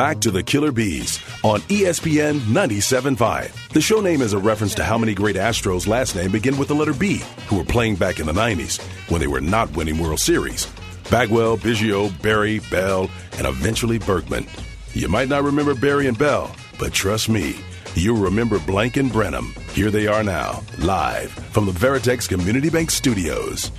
[0.00, 3.68] back to the Killer Bees on ESPN 97.5.
[3.74, 6.68] The show name is a reference to how many great Astros last name begin with
[6.68, 9.98] the letter B who were playing back in the 90s when they were not winning
[9.98, 10.64] World Series.
[11.10, 14.46] Bagwell, Biggio, Barry, Bell, and eventually Berkman.
[14.94, 17.56] You might not remember Barry and Bell, but trust me,
[17.94, 19.52] you'll remember Blank and Branham.
[19.74, 23.70] Here they are now, live from the Veritex Community Bank Studios.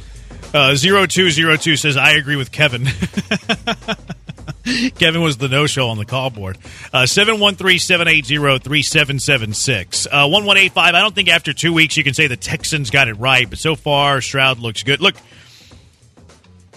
[0.53, 2.85] Uh, 0202 says, I agree with Kevin.
[4.95, 6.57] Kevin was the no show on the call board.
[6.93, 10.05] Uh, 713 780 3776.
[10.05, 10.95] Uh, 1185.
[10.95, 13.59] I don't think after two weeks you can say the Texans got it right, but
[13.59, 15.01] so far Stroud looks good.
[15.01, 15.15] Look,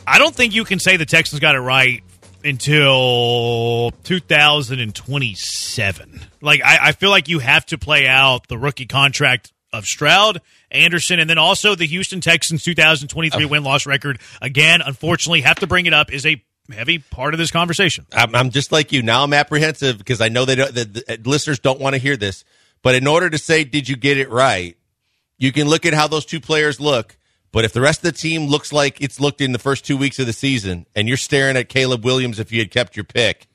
[0.07, 2.03] I don't think you can say the Texans got it right
[2.45, 6.21] until 2027.
[6.43, 10.41] Like, I, I feel like you have to play out the rookie contract of Stroud,
[10.71, 14.21] Anderson, and then also the Houston Texans 2023 win loss record.
[14.41, 16.41] Again, unfortunately, have to bring it up is a
[16.73, 18.07] heavy part of this conversation.
[18.13, 19.03] I'm, I'm just like you.
[19.03, 22.17] Now I'm apprehensive because I know they don't, the, the listeners don't want to hear
[22.17, 22.45] this.
[22.83, 24.77] But in order to say, did you get it right?
[25.39, 27.17] You can look at how those two players look.
[27.53, 29.97] But if the rest of the team looks like it's looked in the first two
[29.97, 33.05] weeks of the season, and you're staring at Caleb Williams if you had kept your
[33.05, 33.47] pick,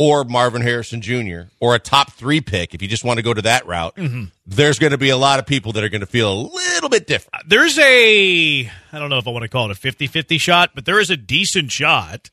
[0.00, 3.34] or Marvin Harrison Jr., or a top three pick if you just want to go
[3.34, 4.24] to that route, mm-hmm.
[4.46, 6.88] there's going to be a lot of people that are going to feel a little
[6.88, 7.34] bit different.
[7.34, 10.38] Uh, there's a, I don't know if I want to call it a 50 50
[10.38, 12.30] shot, but there is a decent shot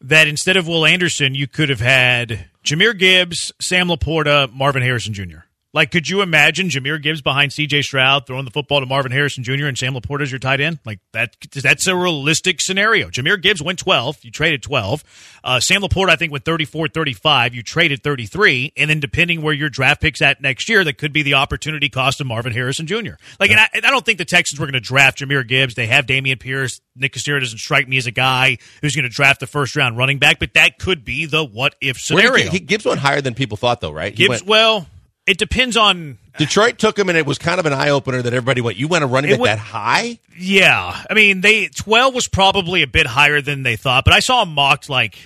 [0.00, 5.12] that instead of Will Anderson, you could have had Jahmyr Gibbs, Sam Laporta, Marvin Harrison
[5.12, 5.40] Jr.
[5.76, 7.82] Like, could you imagine Jahmyr Gibbs behind C.J.
[7.82, 9.66] Stroud throwing the football to Marvin Harrison Jr.
[9.66, 10.78] and Sam Laporta as your tight end?
[10.86, 13.10] Like that, that's a realistic scenario.
[13.10, 14.16] Jahmyr Gibbs went 12.
[14.24, 15.04] You traded 12.
[15.44, 17.54] Uh, Sam Laporta, I think, went 34, 35.
[17.54, 18.72] You traded 33.
[18.78, 21.90] And then depending where your draft pick's at next year, that could be the opportunity
[21.90, 23.16] cost of Marvin Harrison Jr.
[23.38, 25.74] Like, and I, and I don't think the Texans were going to draft Jahmyr Gibbs.
[25.74, 26.80] They have Dameon Pierce.
[26.96, 29.98] Nick Caserio doesn't strike me as a guy who's going to draft the first round
[29.98, 32.44] running back, but that could be the what if scenario.
[32.44, 34.12] he- he- Gibbs went higher than people thought, though, right?
[34.12, 34.86] He Gibbs, went- well,
[35.26, 38.32] it depends on Detroit took him, and it was kind of an eye opener that
[38.34, 41.68] everybody went, "You went a running It back went- that high?" Yeah, I mean, they
[41.68, 45.16] twelve was probably a bit higher than they thought, but I saw him mocked like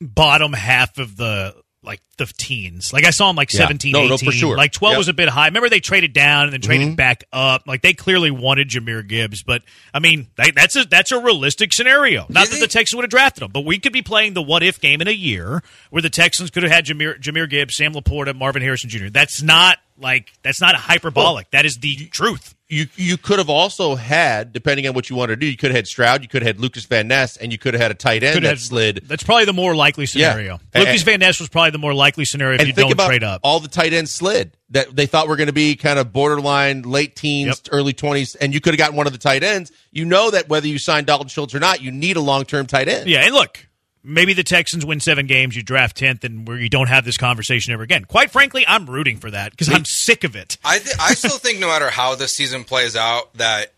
[0.00, 2.92] bottom half of the like the teens.
[2.92, 3.60] Like I saw him like Yeah.
[3.60, 4.10] 17, No, 18.
[4.10, 4.56] no, for sure.
[4.56, 4.98] Like twelve Yep.
[4.98, 5.46] was a bit high.
[5.46, 6.94] Remember they traded down and then traded Mm-hmm.
[6.96, 7.62] back up.
[7.66, 9.62] Like they clearly wanted Jahmyr Gibbs, but
[9.94, 12.26] I mean that, that's a that's a realistic scenario.
[12.28, 14.62] Not that the Texans would have drafted him, but we could be playing the what
[14.62, 17.94] if game in a year where the Texans could have had Jahmyr Jahmyr Gibbs, Sam
[17.94, 19.08] Laporta, Marvin Harrison Jr.
[19.08, 21.50] That's not like that's not hyperbolic.
[21.52, 22.54] that is the truth.
[22.72, 25.70] You you could have also had, depending on what you wanted to do, you could
[25.72, 27.90] have had Stroud, you could have had Lucas Van Ness, and you could have had
[27.90, 29.02] a tight end could that slid.
[29.06, 30.60] That's probably the more likely scenario.
[30.72, 33.24] And- Lucas Van Ness was probably the more likely scenario if and you don't trade
[33.24, 33.40] up.
[33.42, 36.82] all the tight ends slid that they thought were going to be kind of borderline
[36.82, 37.74] late teens, Yep.
[37.74, 39.72] early twenties, and you could have gotten one of the tight ends.
[39.90, 42.66] You know that whether you sign Dalton Schultz or not, you need a long term
[42.66, 43.10] tight end.
[43.10, 43.66] yeah, and look,
[44.02, 47.16] maybe the Texans win seven games, you draft tenth, and where you don't have this
[47.16, 48.04] conversation ever again.
[48.04, 50.58] Quite frankly, I'm rooting for that because I'm sick of it.
[50.64, 53.72] I th- I still think no matter how this season plays out, that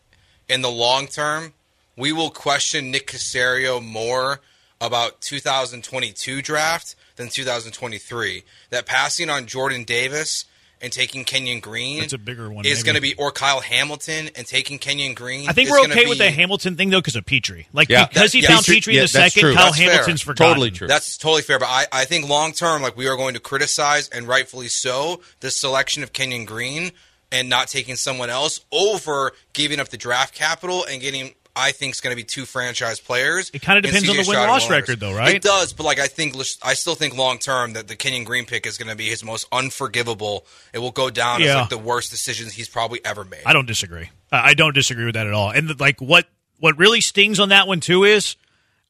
[0.48, 1.52] in the long term,
[1.96, 4.40] we will question Nick Caserio more
[4.80, 8.42] about 2022 draft than 2023.
[8.70, 10.44] That passing on Jordan Davis
[10.82, 14.30] and taking Kenyon Green That's a bigger one, is going to be or Kyle Hamilton
[14.36, 15.48] and taking Kenyon Green.
[15.48, 17.64] I think we're gonna okay with the Hamilton thing though because of Pitre.
[17.72, 18.06] Like Yeah.
[18.08, 19.54] because he That- found yeah, Pitre yeah, the second, true.
[19.54, 19.90] Kyle That's fair.
[19.92, 20.50] Hamilton's forgotten.
[20.54, 20.88] Totally true.
[20.88, 24.08] That's totally fair, but I, I think long term, like we are going to criticize
[24.08, 26.90] and rightfully so the selection of Kenyon Green
[27.30, 31.32] and not taking someone else over giving up the draft capital and getting.
[31.54, 33.50] I think is going to be two franchise players.
[33.52, 35.36] It kinda depends on the win-loss record, though, right?
[35.36, 38.46] It does, but like I think, I still think long term that the Kenyon Green
[38.46, 40.46] pick is going to be his most unforgivable.
[40.72, 43.42] It will go down as like the worst decisions he's probably ever made.
[43.44, 44.10] I don't disagree.
[44.30, 45.50] I I don't disagree with that at all.
[45.50, 46.26] And like what
[46.58, 48.36] what really stings on that one too is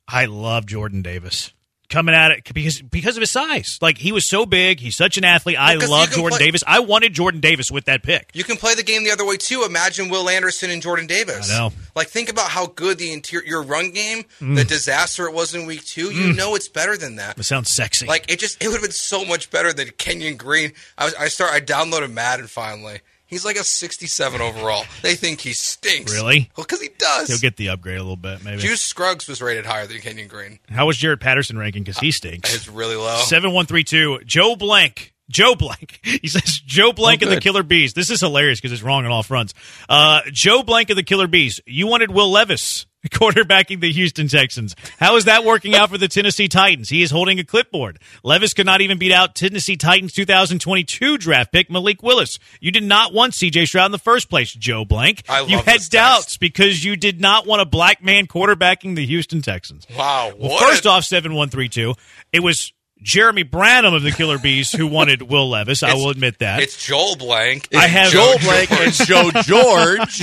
[0.06, 1.52] I love Jordan Davis
[1.92, 3.78] coming at it because because of his size.
[3.80, 5.56] Like he was so big, he's such an athlete.
[5.58, 6.64] I Because love Jordan play- Davis.
[6.66, 8.30] I wanted Jordan Davis with that pick.
[8.34, 9.62] You can play the game the other way too.
[9.64, 11.52] Imagine Will Anderson and Jordan Davis.
[11.52, 11.72] I know.
[11.94, 14.56] Like think about how good the interior your run game, Mm.
[14.56, 16.10] the disaster it was in week two.
[16.10, 17.38] You know it's better than that.
[17.38, 18.06] It sounds sexy.
[18.06, 20.72] Like it just it would have been so much better than Kenyon Green.
[20.96, 23.00] I was I start I downloaded Madden finally.
[23.32, 24.84] He's like a 67 overall.
[25.00, 26.12] They think he stinks.
[26.12, 26.50] Really?
[26.54, 27.28] Well, because he does.
[27.28, 28.60] he'll get the upgrade a little bit, maybe.
[28.60, 30.58] Juice Scruggs was rated higher than Kenyon Green.
[30.68, 31.82] How was Jarrett Patterson ranking?
[31.82, 32.54] Because he stinks.
[32.54, 33.16] It's really low.
[33.24, 34.20] Seven one three two.
[34.26, 35.14] Joe Blank.
[35.30, 36.00] Joe Blank.
[36.20, 37.40] He says Joe Blank Oh, and the.
[37.40, 37.94] Killer Bees.
[37.94, 39.54] This is hilarious because it's wrong on all fronts.
[39.88, 41.58] Uh, Joe Blank and the Killer Bees.
[41.66, 44.76] You wanted Will Levis quarterbacking the Houston Texans.
[44.98, 46.88] How is that working out for the Tennessee Titans?
[46.88, 47.98] He is holding a clipboard.
[48.22, 52.38] Levis could not even beat out Tennessee Titans 2022 draft pick Malik Willis.
[52.60, 55.24] You did not want CJ Stroud in the first place, Joe Blank.
[55.28, 59.42] I you had doubts because you did not want a black man quarterbacking the Houston
[59.42, 59.86] Texans.
[59.96, 60.32] Wow.
[60.38, 61.94] Well, first off, seven one three two.
[62.32, 62.72] It was
[63.02, 65.82] Jeremy Branham of the Killer Bees who wanted Will Levis.
[65.82, 66.62] I will admit that.
[66.62, 67.68] It's Joel Blank.
[67.74, 70.22] I have- Joel Blank and Joe George.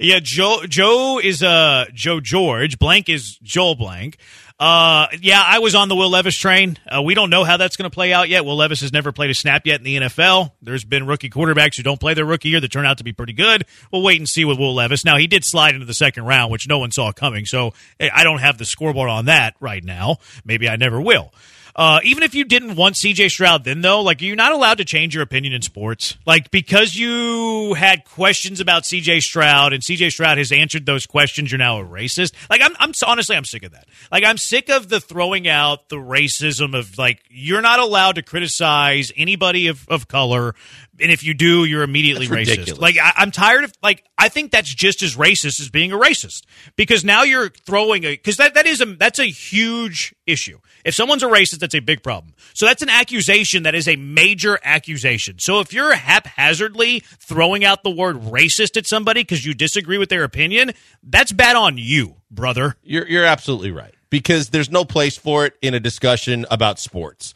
[0.00, 2.78] Yeah, Joe Joe is uh Joe George.
[2.78, 4.16] Blank is Joel Blank.
[4.58, 6.76] Uh, yeah, I was on the Will Levis train.
[6.86, 8.44] Uh, we don't know how that's going to play out yet.
[8.44, 10.52] Will Levis has never played a snap yet in the NFL.
[10.60, 13.14] There's been rookie quarterbacks who don't play their rookie year that turn out to be
[13.14, 13.64] pretty good.
[13.90, 15.02] We'll wait and see with Will Levis.
[15.02, 17.46] Now he did slide into the second round, which no one saw coming.
[17.46, 20.16] So eh, I don't have the scoreboard on that right now.
[20.44, 21.32] Maybe I never will.
[21.74, 24.78] Uh, even if you didn't want CJ Stroud then, though, like are you're not allowed
[24.78, 26.16] to change your opinion in sports.
[26.26, 31.50] Like because you had questions about CJ Stroud and CJ Stroud has answered those questions,
[31.50, 32.32] you're now a racist.
[32.48, 33.86] Like I'm, I'm honestly, I'm sick of that.
[34.10, 38.22] Like I'm sick of the throwing out the racism of like you're not allowed to
[38.22, 40.54] criticize anybody of, of color,
[41.00, 42.50] and if you do, you're immediately That's racist.
[42.50, 42.80] ridiculous.
[42.80, 45.96] Like I, I'm tired of like I think that's just as racist as being a
[45.96, 46.42] racist
[46.76, 50.58] because now you're throwing a because that that is a that's a huge issue.
[50.84, 52.34] If someone's a racist, that's a big problem.
[52.54, 55.38] So that's an accusation that is a major accusation.
[55.38, 60.08] So if you're haphazardly throwing out the word racist at somebody because you disagree with
[60.08, 60.72] their opinion,
[61.02, 62.76] that's bad on you, brother.
[62.82, 67.34] You're you're absolutely right because there's no place for it in a discussion about sports.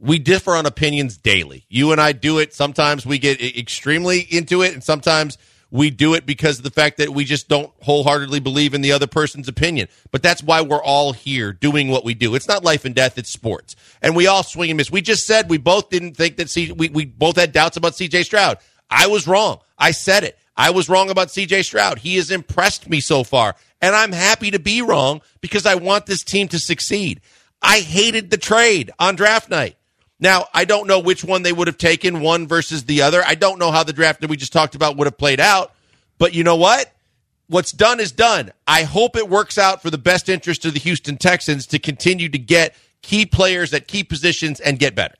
[0.00, 1.66] We differ on opinions daily.
[1.68, 2.54] You and I do it.
[2.54, 5.36] Sometimes we get extremely into it, and sometimes
[5.70, 8.92] we do it because of the fact that we just don't wholeheartedly believe in the
[8.92, 9.88] other person's opinion.
[10.10, 12.34] But that's why we're all here doing what we do.
[12.34, 14.90] It's not life and death; it's sports, and we all swing and miss.
[14.90, 17.94] We just said we both didn't think that C- we we both had doubts about
[17.94, 18.24] C.J.
[18.24, 18.58] Stroud.
[18.90, 19.60] I was wrong.
[19.78, 20.38] I said it.
[20.56, 22.00] I was wrong about CJ Stroud.
[22.00, 26.06] He has impressed me so far, and I'm happy to be wrong because I want
[26.06, 27.22] this team to succeed.
[27.62, 29.76] I hated the trade on draft night.
[30.20, 33.22] Now, I don't know which one they would have taken, one versus the other.
[33.26, 35.72] I don't know how the draft that we just talked about would have played out.
[36.18, 36.92] But you know what?
[37.48, 38.52] What's done is done.
[38.66, 42.28] I hope it works out for the best interest of the Houston Texans to continue
[42.28, 45.14] to get key players at key positions and get better.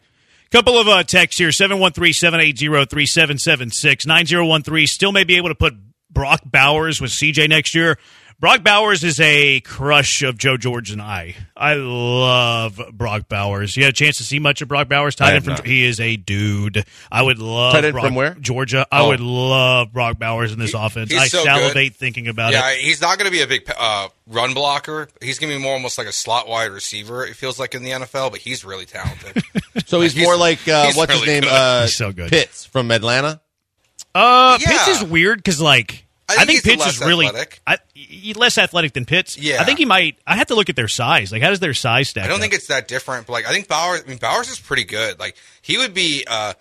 [0.50, 4.04] Couple of uh, texts here 713 780 3776.
[4.04, 5.74] 9013 still may be able to put
[6.10, 7.98] Brock Bowers with CJ next year.
[8.40, 11.36] Brock Bowers is a crush of Joe George and I.
[11.54, 13.76] I love Brock Bowers.
[13.76, 15.14] You had a chance to see much of Brock Bowers?
[15.14, 15.66] Tight I end from not.
[15.66, 16.84] he is a dude.
[17.12, 18.34] I would love Tight end Brock- from where?
[18.40, 18.86] Georgia.
[18.90, 19.08] I Oh.
[19.08, 21.10] would love Brock Bowers in this offense.
[21.10, 22.78] he's I so salivate thinking about Yeah, it.
[22.78, 25.08] Yeah, he's not going to be a big uh, run blocker.
[25.20, 27.26] He's going to be more almost like a slot wide receiver.
[27.26, 29.44] It feels like in the NFL, but he's really talented.
[29.86, 31.42] So he's, He's- more like uh, he's what's his name?
[31.42, 31.50] good.
[31.52, 32.30] Uh, He's so good.
[32.30, 33.40] Pitts from Atlanta.
[34.14, 34.66] Uh, Yeah.
[34.68, 36.04] Pitts is weird because like
[36.38, 37.60] I I think think, he's Pitts is really athletic.
[37.66, 37.78] I,
[38.36, 39.36] less athletic than Pitts.
[39.38, 39.60] Yeah.
[39.60, 40.18] I think he might.
[40.26, 41.32] I have to look at their size.
[41.32, 42.24] Like, how does their size stack?
[42.24, 42.40] I don't up?
[42.40, 44.02] think it's that different, but like I think Bowers.
[44.04, 45.18] I mean, Bowers is pretty good.
[45.18, 46.24] Like he would be.
[46.28, 46.54] uh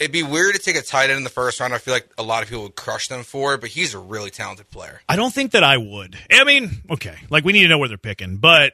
[0.00, 1.72] It'd be weird to take a tight end in the first round.
[1.72, 3.98] I feel like a lot of people would crush them for it, but he's a
[3.98, 5.00] really talented player.
[5.08, 6.18] I don't think that I would.
[6.32, 8.72] I mean, okay, like we need to know where they're picking, but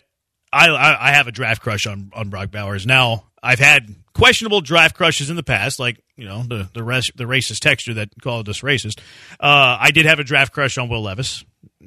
[0.50, 2.86] I I, I have a draft crush on on Brock Bowers.
[2.86, 7.12] Now I've had questionable draft crushes in the past, like you know the the rest
[7.16, 9.00] the racist texture that called us racist.
[9.38, 11.44] Uh, I did have a draft crush on Will Levis.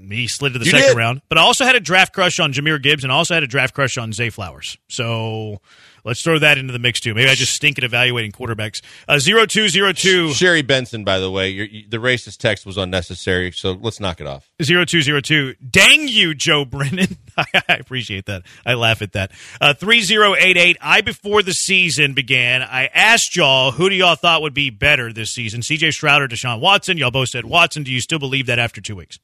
[0.09, 0.97] He slid to the You second did?
[0.97, 3.43] round, but I also had a draft crush on Jahmyr Gibbs, and I also had
[3.43, 4.77] a draft crush on Zay Flowers.
[4.89, 5.59] So.
[6.05, 7.13] Let's throw that into the mix too.
[7.13, 8.81] Maybe I just stink at evaluating quarterbacks.
[9.07, 12.75] Uh, zero two zero two Sherry Benson, by the way, your, the racist text was
[12.75, 14.51] unnecessary, so let's knock it off.
[14.61, 15.55] Zero two zero two.
[15.65, 17.17] Dang you, Joe Brennan.
[17.37, 18.41] I appreciate that.
[18.65, 19.31] I laugh at that.
[19.61, 20.75] Uh, three zero eight eight.
[20.81, 25.13] I before the season began, I asked y'all who do y'all thought would be better
[25.13, 25.91] this season, C.J.
[25.91, 26.97] Stroud or Deshaun Watson.
[26.97, 27.83] Y'all both said Watson.
[27.83, 29.19] Do you still believe that after two weeks?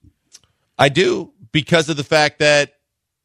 [0.79, 2.73] I do because of the fact that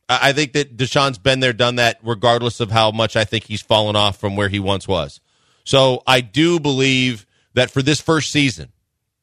[0.09, 3.45] I I think that Deshaun's been there, done that, regardless of how much I think
[3.45, 5.21] he's fallen off from where he once was.
[5.65, 8.71] So I do believe that for this first season,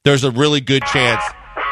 [0.04, 1.22] there's a really good chance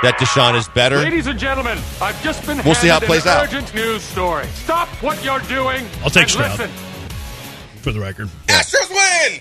[0.02, 0.98] that Deshaun is better.
[0.98, 3.44] Ladies and gentlemen, I've just been We'll see how it plays out.
[3.44, 4.46] urgent news story.
[4.54, 5.84] Stop what you're doing.
[6.04, 6.58] I'll take and Stroud.
[6.58, 6.70] listen.
[7.78, 9.40] For the record, Astros win.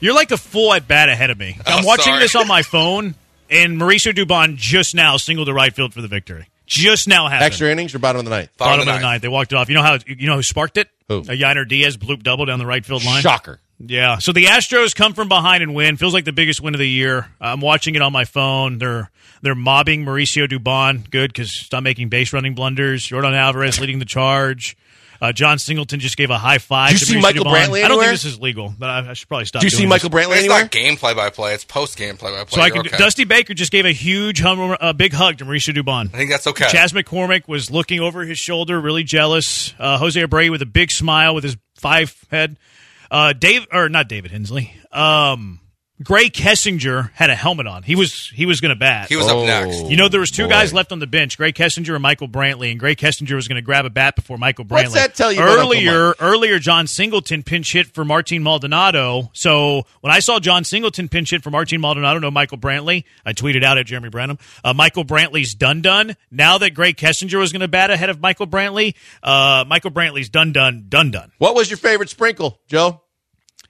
[0.00, 1.56] you're like a full at bat ahead of me.
[1.58, 2.20] Oh, I'm Oh, watching sorry.
[2.20, 3.16] this on my phone,
[3.50, 6.46] and Mauricio Dubon just now singled to right field for the victory.
[6.66, 7.44] Just now happened.
[7.44, 8.50] Extra innings or bottom of the ninth?
[8.56, 9.12] Bottom Bottom of the of the ninth.
[9.12, 9.22] ninth.
[9.22, 9.68] They walked it off.
[9.68, 10.88] You know how you know who sparked it?
[11.08, 11.18] Who?
[11.18, 13.20] A Yainer Diaz bloop double down the right field line.
[13.22, 13.58] Shocker.
[13.84, 14.18] Yeah.
[14.18, 15.96] So the Astros come from behind and win.
[15.96, 17.26] Feels like the biggest win of the year.
[17.40, 18.78] I'm watching it on my phone.
[18.78, 19.10] They're
[19.42, 21.10] they're mobbing Mauricio Dubon.
[21.10, 23.04] Good because stop making base running blunders.
[23.04, 24.76] Jordan Alvarez leading the charge.
[25.22, 26.90] Uh, Jon Singleton just gave a high five.
[26.90, 27.54] Did you to see Mauricio Michael Brantley.
[27.54, 29.60] Brantley I don't think this is legal, but I, I should probably stop.
[29.60, 30.26] Do you see Michael this.
[30.26, 30.62] Brantley It's anywhere?
[30.62, 31.54] not game play by play.
[31.54, 32.56] It's post game play by play.
[32.56, 32.96] So I You're okay.
[32.98, 36.12] Dusty Baker just gave a huge, hum, a big hug to Mauricio Dubon.
[36.12, 36.66] I think that's okay.
[36.66, 39.74] Chas McCormick was looking over his shoulder, really jealous.
[39.78, 42.58] Uh, Jose Abreu with a big smile with his five head.
[43.08, 44.74] Uh, Dave or not David Hensley.
[44.90, 45.60] Um,
[46.02, 47.82] Grae Kessinger had a helmet on.
[47.82, 49.08] He was he was going to bat.
[49.08, 49.40] He was Oh.
[49.40, 49.88] up next.
[49.90, 50.50] You know, there was two boy.
[50.50, 53.56] guys left on the bench, Grae Kessinger and Michael Brantley, and Grae Kessinger was going
[53.56, 54.84] to grab a bat before Michael Brantley.
[54.84, 56.14] What's that tell you about earlier?
[56.18, 59.30] Earlier, Jon Singleton pinch hit for Martin Maldonado.
[59.32, 63.32] So when I saw Jon Singleton pinch hit for Martin Maldonado, no Michael Brantley, I
[63.32, 66.16] tweeted out at Jeremy Branham, uh, Michael Brantley's done done.
[66.30, 70.28] Now that Gray Kessinger was going to bat ahead of Michael Brantley, uh, Michael Brantley's
[70.28, 71.32] done done done done.
[71.38, 73.00] What was your favorite sprinkle, Joe?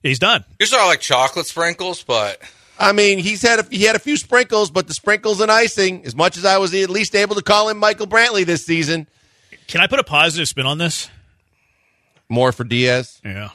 [0.03, 0.45] He's done.
[0.59, 2.41] Usually I like chocolate sprinkles, but
[2.79, 6.05] I mean, he's had a, he had a few sprinkles, but the sprinkles and icing.
[6.05, 9.07] As much as I was at least able to call him Michael Brantley this season,
[9.69, 11.09] Can I put a positive spin on this?
[12.29, 13.21] more for Diaz.
[13.25, 13.51] Yeah.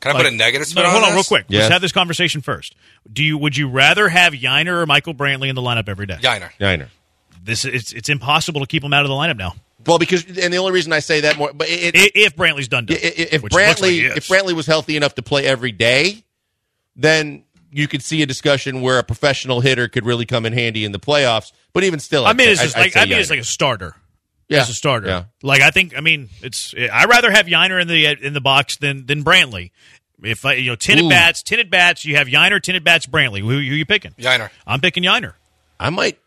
[0.00, 1.16] can I Like- put a negative spin No, on hold on, this?
[1.16, 1.46] real quick.
[1.48, 1.60] Yes.
[1.62, 2.74] Let's have this conversation first.
[3.12, 6.16] Do you would you rather have Yainer or Michael Brantley in the lineup every day?
[6.20, 6.50] Yainer.
[6.58, 6.86] Yeah, I know.
[7.42, 9.54] This it's it's impossible to keep him out of the lineup now.
[9.86, 12.68] Well, because and the only reason I say that more, but it, I- If Brantley's
[12.68, 15.14] done, done i- i- if which it looks like Brantley if Brantley was healthy enough
[15.16, 16.24] to play every day,
[16.96, 20.84] then you could see a discussion where a professional hitter could really come in handy
[20.84, 21.52] in the playoffs.
[21.72, 23.30] But even still, I I'd mean, say- it's just I'd- I'd like I mean, it's
[23.30, 23.94] like a starter.
[24.48, 24.62] Yeah.
[24.62, 25.24] As a starter, Yeah.
[25.42, 28.76] like I think, I mean, it's I rather have Yainer in the in the box
[28.78, 29.72] than than Brantley.
[30.22, 31.08] If I, you know, tinted Ooh.
[31.10, 33.40] bats, tinted bats, you have Yainer, tinted bats, Brantley.
[33.40, 34.12] Who, who you picking?
[34.18, 34.50] Yainer.
[34.66, 35.34] I'm picking Yainer.
[35.78, 36.18] I might,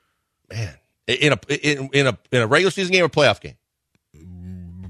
[0.50, 0.74] man,
[1.08, 3.56] in a in, in a in a regular season game or playoff game.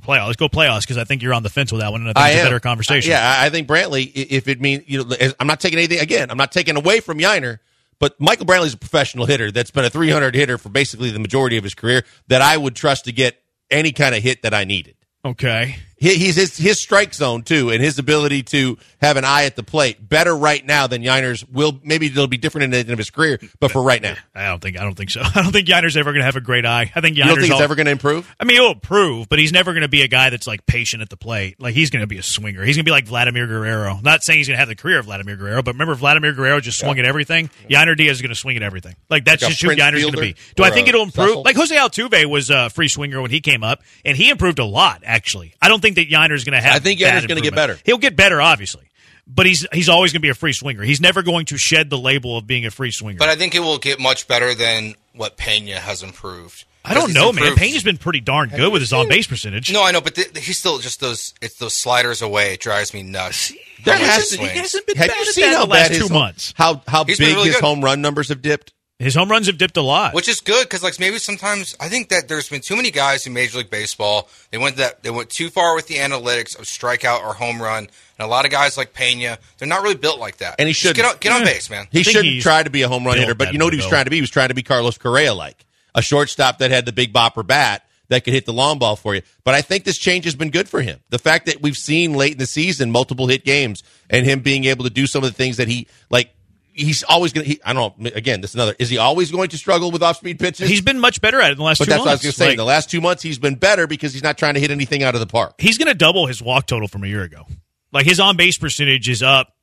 [0.01, 0.27] Playoffs.
[0.27, 2.13] Let's go playoffs because I think you're on the fence with that one, and I
[2.13, 3.11] think I it's a better conversation.
[3.11, 4.11] Yeah, I I think Brantley.
[4.13, 6.31] If it means you know, I'm not taking anything again.
[6.31, 7.59] I'm not taking away from Yainer,
[7.99, 11.57] but Michael Brantley's a professional hitter that's been a 300 hitter for basically the majority
[11.57, 12.03] of his career.
[12.29, 13.39] That I would trust to get
[13.69, 14.95] any kind of hit that I needed.
[15.23, 15.77] Okay.
[16.01, 19.55] He, he's his, his strike zone too, and his ability to have an eye at
[19.55, 21.79] the plate better right now than Yainer's will.
[21.83, 24.47] Maybe it'll be different in the end of his career, but for right now, I
[24.47, 25.21] don't think I don't think so.
[25.23, 26.91] I don't think Yainer's ever going to have a great eye.
[26.95, 28.27] I think Yainer's you don't think it's all- ever going to improve?
[28.39, 31.03] I mean, he'll improve, but he's never going to be a guy that's like patient
[31.03, 31.61] at the plate.
[31.61, 32.63] Like he's going to be a swinger.
[32.63, 33.99] He's going to be like Vladimir Guerrero.
[34.01, 36.59] Not saying he's going to have the career of Vladimir Guerrero, but remember Vladimir Guerrero
[36.59, 37.51] just swung at everything.
[37.69, 38.95] Yainer Diaz is going to swing at everything.
[39.07, 40.35] Like that's Like just who Yainer's going to be.
[40.55, 41.27] Do I think it'll improve?
[41.27, 41.43] Cecil?
[41.43, 44.65] Like Jose Altuve was a free swinger when he came up, and he improved a
[44.65, 45.03] lot.
[45.05, 46.75] Actually, I don't think that Yainer's going to have.
[46.75, 47.77] I think bad Yainer's gonna get better.
[47.85, 48.87] He'll get better, obviously.
[49.27, 50.81] But he's he's always going to be a free swinger.
[50.83, 53.17] He's never going to shed the label of being a free swinger.
[53.19, 56.65] But I think it will get much better than what Pena has improved.
[56.83, 57.55] I don't know, he's man.
[57.55, 59.71] Pena's been pretty darn good with his on base percentage.
[59.71, 61.35] No, I know, but th- he's still just those.
[61.39, 62.53] It's those sliders away.
[62.55, 63.53] It drives me nuts.
[63.85, 64.59] There How much has he to, swings.
[64.59, 66.53] hasn't been have bad you at seen that how the last bad two months.
[66.57, 67.63] How how He's big really his good.
[67.63, 68.73] home run numbers have dipped?
[69.01, 70.13] His home runs have dipped a lot.
[70.13, 73.25] which is good because like maybe sometimes I think that there's been too many guys
[73.25, 74.29] in Major League Baseball.
[74.51, 77.79] They went that they went too far with the analytics of strikeout or home run,
[77.85, 77.89] and
[78.19, 80.55] a lot of guys like Pena, they're not really built like that.
[80.59, 80.97] And he shouldn't.
[80.97, 81.45] get on, get on Yeah.
[81.45, 81.87] base, man.
[81.91, 83.85] He shouldn't try to be a home run hitter, but you know what he was
[83.85, 84.17] way, trying to be?
[84.17, 85.65] He was trying to be Carlos Correa like
[85.95, 89.15] a shortstop that had the big bopper bat that could hit the long ball for
[89.15, 89.21] you.
[89.43, 90.99] But I think this change has been good for him.
[91.09, 94.65] The fact that we've seen late in the season multiple hit games and him being
[94.65, 96.31] able to do some of the things that he like.
[96.73, 97.59] He's always going to.
[97.67, 98.11] I don't know.
[98.15, 98.75] Again, this is another.
[98.79, 100.69] Is he always going to struggle with off speed pitches?
[100.69, 102.23] He's been much better at it in the last but two that's what I was
[102.23, 102.23] months.
[102.23, 102.45] going to say.
[102.45, 104.71] Like, in the last two months, he's been better because he's not trying to hit
[104.71, 105.55] anything out of the park.
[105.59, 107.45] he's going to double his walk total from a year ago.
[107.91, 109.53] Like his on base percentage is up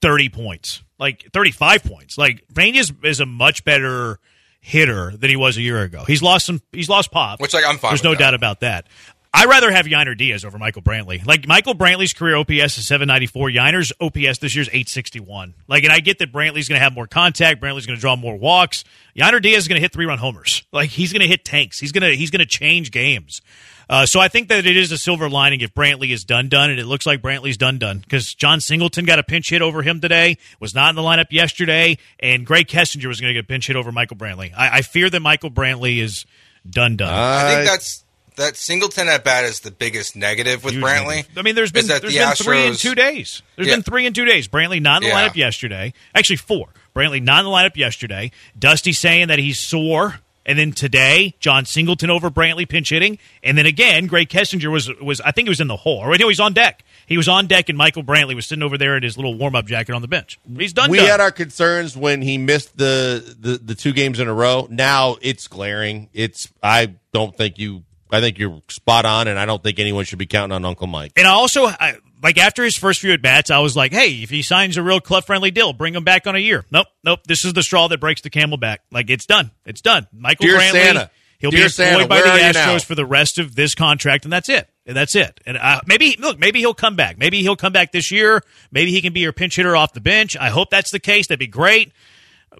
[0.00, 2.18] thirty points, like thirty five points.
[2.18, 4.18] Like Pena's is a much better
[4.60, 6.04] hitter than he was a year ago.
[6.04, 6.60] He's lost some.
[6.72, 8.18] He's lost pop, Which, like, I'm fine There's with no that.
[8.18, 8.86] doubt about that.
[9.34, 11.24] I rather have Yainer Diaz over Michael Brantley.
[11.24, 13.48] Like Michael Brantley's career OPS is 794.
[13.48, 15.54] Yainer's OPS this year is 861.
[15.68, 17.60] Like, and I get that Brantley's going to have more contact.
[17.62, 18.84] Brantley's going to draw more walks.
[19.16, 20.62] Yainer Diaz is going to hit three run homers.
[20.70, 21.78] Like he's going to hit tanks.
[21.78, 23.40] He's going to he's going to change games.
[23.88, 26.70] Uh, so I think that it is a silver lining if Brantley is done done,
[26.70, 29.82] and it looks like Brantley's done done because Jon Singleton got a pinch hit over
[29.82, 30.38] him today.
[30.60, 33.66] Was not in the lineup yesterday, and Greg Kessinger was going to get a pinch
[33.66, 34.52] hit over Michael Brantley.
[34.56, 36.24] I, I fear that Michael Brantley is
[36.68, 37.12] done done.
[37.12, 38.01] I think that's
[38.36, 41.16] that Singleton at bat is the biggest negative with Huge Brantley.
[41.16, 41.38] negative.
[41.38, 43.42] I mean, there's been is that there's the been three in two days.
[43.56, 43.74] There's Yeah.
[43.76, 44.48] been three in two days.
[44.48, 45.28] Brantley not in the Yeah.
[45.28, 45.92] lineup yesterday.
[46.14, 46.68] Actually, four.
[46.94, 48.30] Brantley not in the lineup yesterday.
[48.58, 50.20] Dusty saying that he's sore.
[50.44, 54.90] And then today, Jon Singleton over Brantley pinch hitting, and then again, Greg Kessinger was
[55.00, 55.98] was I think he was in the hole.
[56.00, 56.82] Or no, he's on deck.
[57.06, 59.54] He was on deck, and Michael Brantley was sitting over there in his little warm
[59.54, 60.40] up jacket on the bench.
[60.58, 60.90] He's done.
[60.90, 61.06] we done.
[61.06, 64.66] had our concerns when he missed the, the the two games in a row.
[64.68, 66.08] Now it's glaring.
[66.12, 67.84] It's I don't think you.
[68.12, 70.86] I think you're spot on, and I don't think anyone should be counting on Uncle
[70.86, 71.12] Mike.
[71.16, 74.10] And I also, I, like after his first few at bats, I was like, hey,
[74.22, 76.64] if he signs a real club friendly deal, bring him back on a year.
[76.70, 77.20] Nope, nope.
[77.26, 78.82] This is the straw that breaks the camel back.
[78.90, 79.50] Like it's done.
[79.64, 80.06] It's done.
[80.12, 81.10] Michael Dear Brantley, Santa.
[81.38, 84.32] he'll Dear be Santa, employed by the Astros for the rest of this contract, and
[84.32, 84.68] that's it.
[84.84, 85.40] And that's it.
[85.46, 87.16] And uh, maybe look, maybe he'll come back.
[87.16, 88.42] Maybe he'll come back this year.
[88.70, 90.36] Maybe he can be your pinch hitter off the bench.
[90.36, 91.28] I hope that's the case.
[91.28, 91.92] That'd be great.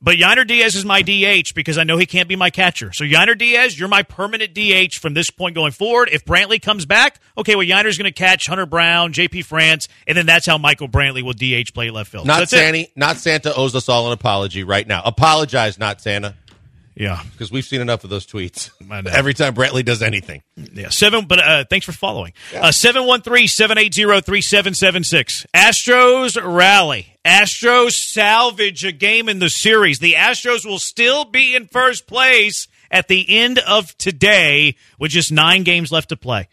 [0.00, 2.92] But Yainer Diaz is my DH because I know he can't be my catcher.
[2.92, 6.08] So Yainer Diaz, you're my permanent DH from this point going forward.
[6.10, 10.16] If Brantley comes back, okay, well Yainer's going to catch Hunter Brown, JP France, and
[10.16, 12.26] then that's how Michael Brantley will DH play left field.
[12.26, 12.48] So Not it.
[12.48, 12.86] Santa.
[12.96, 15.02] Not Santa owes us all an apology right now.
[15.04, 16.34] Apologize, not Santa,
[16.94, 18.70] Yeah, because we've seen enough of those tweets.
[19.10, 20.42] Every time Brantley does anything.
[20.56, 20.90] yeah.
[20.90, 21.26] Seven.
[21.26, 22.32] But uh, thanks for following.
[22.54, 25.46] Uh, Seven one three seven eight zero three seven seven six.
[25.54, 27.16] Astros rally.
[27.24, 30.00] Astros salvage a game in the series.
[30.00, 35.32] The Astros will still be in first place at the end of today with just
[35.32, 36.48] nine games left to play.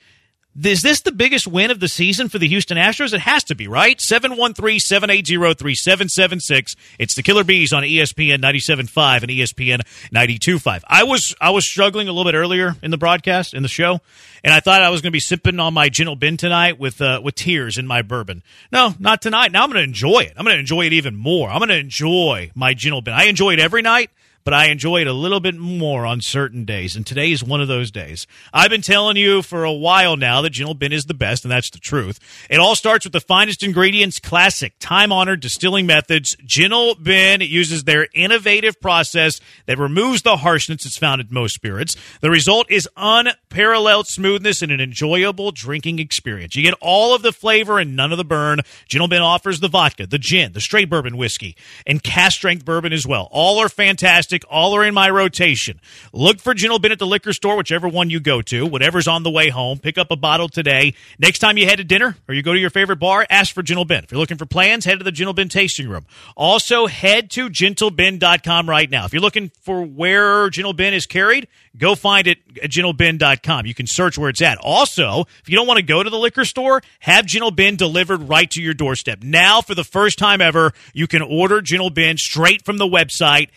[0.66, 3.14] Is this the biggest win of the season for the Houston Astros?
[3.14, 4.00] It has to be, right?
[4.02, 6.76] 713 780 3776.
[6.98, 9.82] It's the Killer Bees on ESPN 97.5 and ESPN
[10.14, 10.84] 92.5.
[10.86, 14.02] I was, I was struggling a little bit earlier in the broadcast, in the show,
[14.44, 17.02] and I thought I was going to be sipping on my Gentle Bin tonight with,
[17.02, 18.44] uh, with tears in my bourbon.
[18.72, 19.54] No, not tonight.
[19.54, 20.34] Now I'm going to enjoy it.
[20.36, 21.50] I'm going to enjoy it even more.
[21.50, 23.14] I'm going to enjoy my Gentle Bin.
[23.14, 24.10] I enjoy it every night
[24.44, 27.62] but I enjoy it a little bit more on certain days, and today is one
[27.62, 28.28] of those days.
[28.54, 31.52] I've been telling you for a while now that Gentle Bin is the best, and
[31.52, 32.20] that's the truth.
[32.50, 36.38] It all starts with the finest ingredients, classic, time-honored distilling methods.
[36.46, 41.96] Gentle Bin uses their innovative process that removes the harshness that's found in most spirits.
[42.22, 46.56] The result is unparalleled smoothness and an enjoyable drinking experience.
[46.56, 48.62] You get all of the flavor and none of the burn.
[48.88, 51.56] Gentle Bin offers the vodka, the gin, the straight bourbon whiskey,
[51.86, 53.28] and cast strength bourbon as well.
[53.32, 54.29] All are fantastic.
[54.50, 55.80] All are in my rotation.
[56.14, 59.24] Look for Gentle Bin at the liquor store, whichever one you go to, whatever's on
[59.24, 59.80] the way home.
[59.80, 60.94] Pick up a bottle today.
[61.18, 63.64] Next time you head to dinner or you go to your favorite bar, ask for
[63.64, 64.04] Gentle Bin.
[64.04, 66.06] If you're looking for plans, head to the Gentle Bin tasting room.
[66.36, 69.06] Also, head to gentlebin.com right now.
[69.06, 73.66] If you're looking for where Gentle Bin is carried, go find it at gentlebin.com.
[73.66, 74.58] You can search where it's at.
[74.60, 78.30] Also, if you don't want to go to the liquor store, have Gentle Bin delivered
[78.30, 79.24] right to your doorstep.
[79.24, 83.50] Now, for the first time ever, you can order Gentle Bin straight from the website,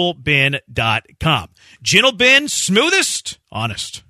[0.00, 1.48] gentlebin.com.
[1.82, 4.02] Gentle Bin, smoothest, honest.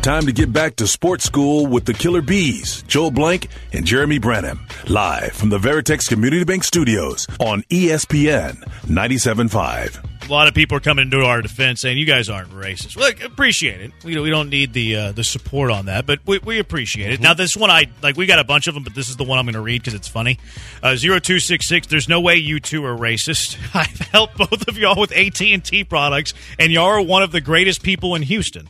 [0.00, 4.18] Time to get back to sports school with the Killer Bees, Joel Blank and Jeremy
[4.18, 10.17] Branham, live from the Veritex Community Bank Studios on ESPN 97.5.
[10.28, 12.96] A lot of people are coming into our defense saying you guys aren't racist.
[12.96, 13.92] Look, appreciate it.
[14.04, 17.12] We don't, we don't need the uh, the support on that, but we, we appreciate
[17.12, 17.20] it.
[17.20, 18.16] Now, this one I like.
[18.16, 19.80] We got a bunch of them, but this is the one I'm going to read
[19.80, 20.38] because it's funny.
[20.82, 21.86] Uh, Zero two six six.
[21.86, 23.56] There's no way you two are racist.
[23.74, 27.32] I've helped both of y'all with AT and T products, and y'all are one of
[27.32, 28.68] the greatest people in Houston.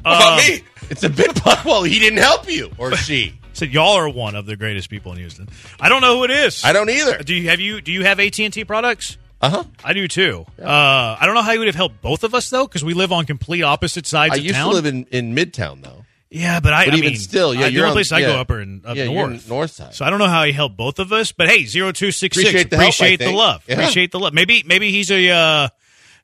[0.00, 0.62] About me?
[0.90, 1.44] It's a bit.
[1.64, 3.34] Well, he didn't help you or she.
[3.52, 5.48] Said y'all are one of the greatest people in Houston.
[5.80, 6.64] I don't know who it is.
[6.64, 7.18] I don't either.
[7.18, 9.18] Do you have you do you have AT and T products?
[9.40, 9.64] Uh huh.
[9.84, 10.44] I do too.
[10.60, 12.94] Uh, I don't know how you would have helped both of us though, because we
[12.94, 14.68] live on complete opposite sides I of used town.
[14.70, 16.04] to live in, in Midtown though.
[16.30, 18.12] Yeah, but I, But I even mean, still, yeah, I, you're the only on- place
[18.12, 18.40] I go yeah.
[18.40, 19.94] up are in up Yeah, north, north side.
[19.94, 22.36] So I don't know how he helped both of us, but hey, zero two six
[22.36, 22.48] six.
[22.50, 23.64] Appreciate the help, the love.
[23.66, 23.74] Yeah.
[23.76, 24.34] Appreciate the love.
[24.34, 25.68] Maybe maybe he's a uh,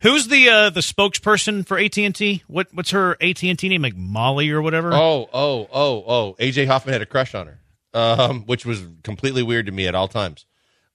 [0.03, 2.43] who's the uh, the spokesperson for AT and T.
[2.49, 3.81] What what's her AT and T name?
[3.81, 4.93] Like Molly or whatever.
[4.93, 6.37] Oh, oh, oh, oh.
[6.39, 7.61] AJ Hoffman had a crush on her,
[7.95, 10.45] um, which was completely weird to me at all times.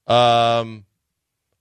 [0.06, 0.86] Um,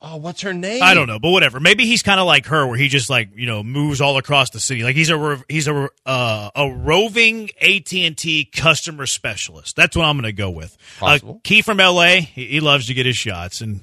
[0.01, 0.83] oh, what's her name?
[0.83, 1.61] I don't know, but whatever.
[1.61, 4.51] Maybe he's kind of like her, where he just like you know moves all across
[4.51, 4.83] the city.
[4.83, 9.77] Like he's a he's a uh, a roving AT and T customer specialist.
[9.77, 10.77] That's what I'm going to go with.
[11.01, 12.21] Uh, Key from L.A.
[12.21, 13.81] He, he loves to get his shots, and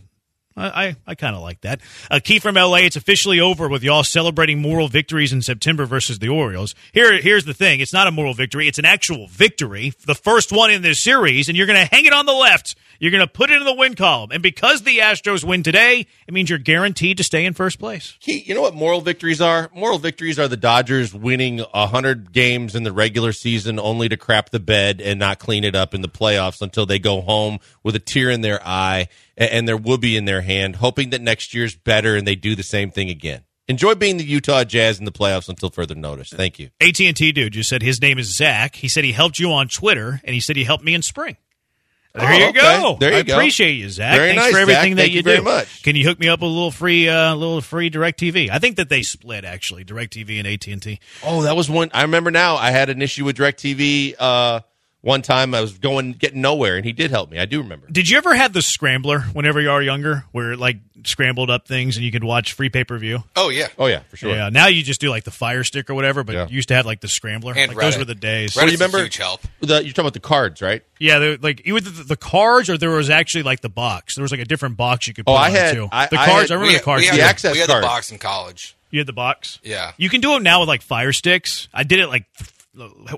[0.56, 1.82] I I, I kind of like that.
[2.10, 2.82] Uh, Key from L.A.
[2.82, 6.76] It's officially over with y'all celebrating moral victories in September versus the Orioles.
[6.94, 10.52] Here here's the thing: it's not a moral victory; it's an actual victory, the first
[10.52, 12.76] one in this series, and you're going to hang it on the left.
[13.00, 16.08] You're going to put it in the win column, and because the Astros win today,
[16.28, 18.16] it means you're guaranteed to stay in first place.
[18.20, 19.70] He, you know what moral victories are?
[19.76, 24.52] Moral victories are the Dodgers winning 100 games in the regular season only to crap
[24.52, 27.96] the bed and not clean it up in the playoffs until they go home with
[27.96, 31.54] a tear in their eye and, and their whoopee in their hand, hoping that next
[31.54, 33.44] year's better and they do the same thing again.
[33.68, 36.30] Enjoy being the Utah Jazz in the playoffs until further notice.
[36.30, 36.70] Thank you.
[36.80, 38.76] AT&T dude just said his name is Zach.
[38.76, 41.36] He said he helped you on Twitter, and he said he helped me in spring.
[42.14, 42.60] There Oh, you okay.
[42.60, 42.96] go.
[43.00, 43.34] There you I go.
[43.36, 44.16] appreciate you, Zach.
[44.16, 44.96] Very Thanks nice, for everything Zach.
[44.98, 45.44] that Thank you, you very do.
[45.44, 45.82] much.
[45.84, 48.50] Can you hook me up with a little free, uh, a little free Direct TV?
[48.52, 51.00] I think that they split actually, Direct TV and AT and T.
[51.24, 51.90] Oh, that was one.
[51.94, 52.56] I remember now.
[52.58, 54.60] I had an issue with DirecTV uh,
[55.06, 55.54] one time.
[55.54, 57.40] I was going getting nowhere, and he did help me.
[57.40, 57.88] I do remember.
[57.90, 61.68] Did you ever have the scrambler whenever you are younger, where it like scrambled up
[61.68, 63.24] things and you could watch free pay per view?
[63.36, 63.68] Oh yeah.
[63.78, 64.34] Oh yeah, for sure.
[64.36, 64.50] Yeah.
[64.50, 66.48] Now you just do like the Fire Stick or whatever, but Yeah.
[66.48, 67.54] you used to have like the scrambler.
[67.56, 68.00] And like those Reddit.
[68.00, 68.54] were the days.
[68.56, 69.42] Reddit's you remember- a huge help.
[69.62, 70.84] The, you're talking about the cards, right?
[71.00, 74.16] Yeah, they're, like either the, the cards or there was actually like the box.
[74.16, 75.26] There was like a different box you could.
[75.28, 75.88] Oh, put Oh, I on had- it too.
[75.92, 76.50] I- the I cards.
[76.50, 77.02] had- I remember We, the cards.
[77.04, 77.16] we too.
[77.18, 77.84] The had, access we had card.
[77.84, 78.76] the box in college.
[78.92, 79.60] You had the box.
[79.62, 79.92] Yeah.
[79.98, 81.68] You can do it now with like Fire Sticks.
[81.74, 82.24] I did it like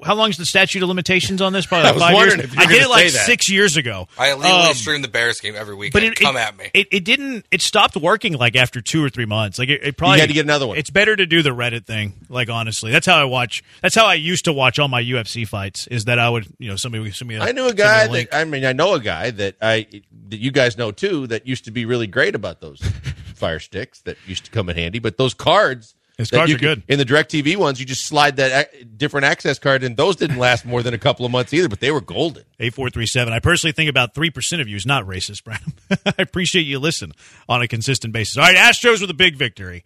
[0.03, 1.65] how long is the statute of limitations on this?
[1.65, 2.51] Probably I like was five years.
[2.51, 3.25] if I did it like that.
[3.25, 4.07] six years ago.
[4.17, 5.93] I illegally Um, stream the Bears game every week.
[5.93, 6.69] but it, come it, at me.
[6.73, 7.45] It, it didn't.
[7.51, 9.57] It stopped working like after two or three months.
[9.59, 10.77] Like it, it probably You had to get another one.
[10.77, 12.13] It's better to do the Reddit thing.
[12.29, 13.63] Like honestly, that's how I watch.
[13.81, 15.87] That's how I used to watch all my UFC fights.
[15.87, 17.37] Is that I would you know somebody would send me.
[17.39, 18.29] I knew a guy link.
[18.31, 19.87] that I mean I know a guy that I
[20.29, 22.79] that you guys know too that used to be really great about those
[23.35, 24.99] fire sticks that used to come in handy.
[24.99, 26.81] But those cards, His cards are good.
[26.87, 30.37] In the Directv ones, you just slide that ac- different access card, and those didn't
[30.37, 31.69] last more than a couple of months either.
[31.69, 32.43] But they were golden.
[32.59, 33.33] Eight four three seven.
[33.33, 35.61] I personally think about three percent of you is not racist, Brad.
[36.05, 37.11] I appreciate you listen
[37.47, 38.37] on a consistent basis.
[38.37, 39.83] All right, Astros with a big victory.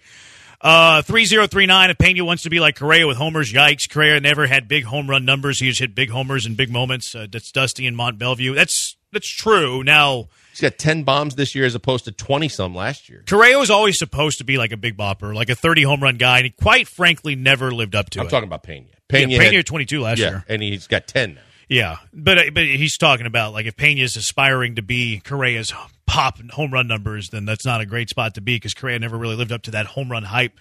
[0.64, 3.90] Uh, 3039, if Pena wants to be like Correa with homers, yikes.
[3.90, 5.60] Correa never had big home run numbers.
[5.60, 7.16] He just hit big homers in big moments.
[7.16, 8.54] Uh, that's Dusty in Mont Belvieu.
[8.54, 9.84] That's, that's true.
[9.84, 10.30] Now,
[10.62, 13.24] He's got ten bombs this year as opposed to twenty some last year.
[13.28, 16.18] Correa was always supposed to be like a big bopper, like a 30 home run
[16.18, 18.30] guy, and he quite frankly never lived up to I'm it.
[18.30, 18.86] talking about Pena.
[18.88, 20.46] yeah, Pena, Pena had- had 22 last yeah, year.
[20.48, 21.42] and he's got ten now.
[21.72, 25.72] Yeah, but but he's talking about like if Pena is aspiring to be Correa's
[26.06, 29.18] pop home run numbers, then that's not a great spot to be because Correa never
[29.18, 30.52] really lived up to that home run hype.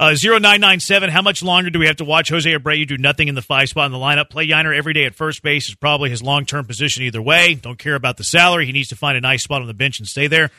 [0.00, 3.36] Uh, 0997, how much longer do we have to watch Jose Abreu do nothing in
[3.36, 4.28] the five spot in the lineup?
[4.28, 7.54] Play Yainer every day at first base is probably his long term position either way.
[7.54, 8.66] Don't care about the salary.
[8.66, 10.50] He needs to find a nice spot on the bench and stay there.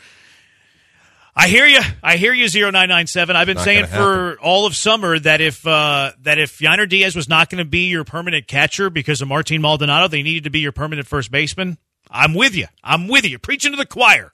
[1.40, 1.80] I hear you.
[2.02, 2.48] I hear you.
[2.48, 3.36] Zero nine nine seven.
[3.36, 7.16] I've been Not saying for all of summer that if uh, that if Yainer Diaz
[7.16, 10.50] was not going to be your permanent catcher because of Martin Maldonado, they needed to
[10.50, 11.78] be your permanent first baseman.
[12.10, 12.66] I'm with you.
[12.84, 13.38] I'm with you.
[13.38, 14.34] Preaching to the choir.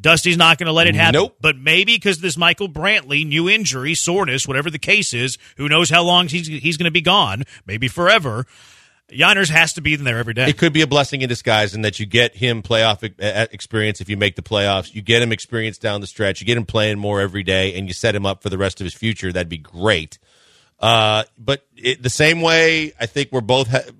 [0.00, 1.20] Dusty's not going to let it happen.
[1.20, 1.36] Nope.
[1.40, 5.90] But maybe because this Michael Brantley new injury, soreness, whatever the case is, who knows
[5.90, 7.44] how long he's he's going to be gone?
[7.66, 8.46] Maybe forever.
[9.10, 10.48] Yainers has to be in there every day.
[10.48, 13.02] It could be a blessing in disguise in that you get him playoff
[13.52, 14.94] experience if you make the playoffs.
[14.94, 16.40] You get him experience down the stretch.
[16.40, 18.80] You get him playing more every day, and you set him up for the rest
[18.80, 19.30] of his future.
[19.30, 20.18] That'd be great.
[20.80, 23.90] Uh, but it, the same way, I think we're both ha-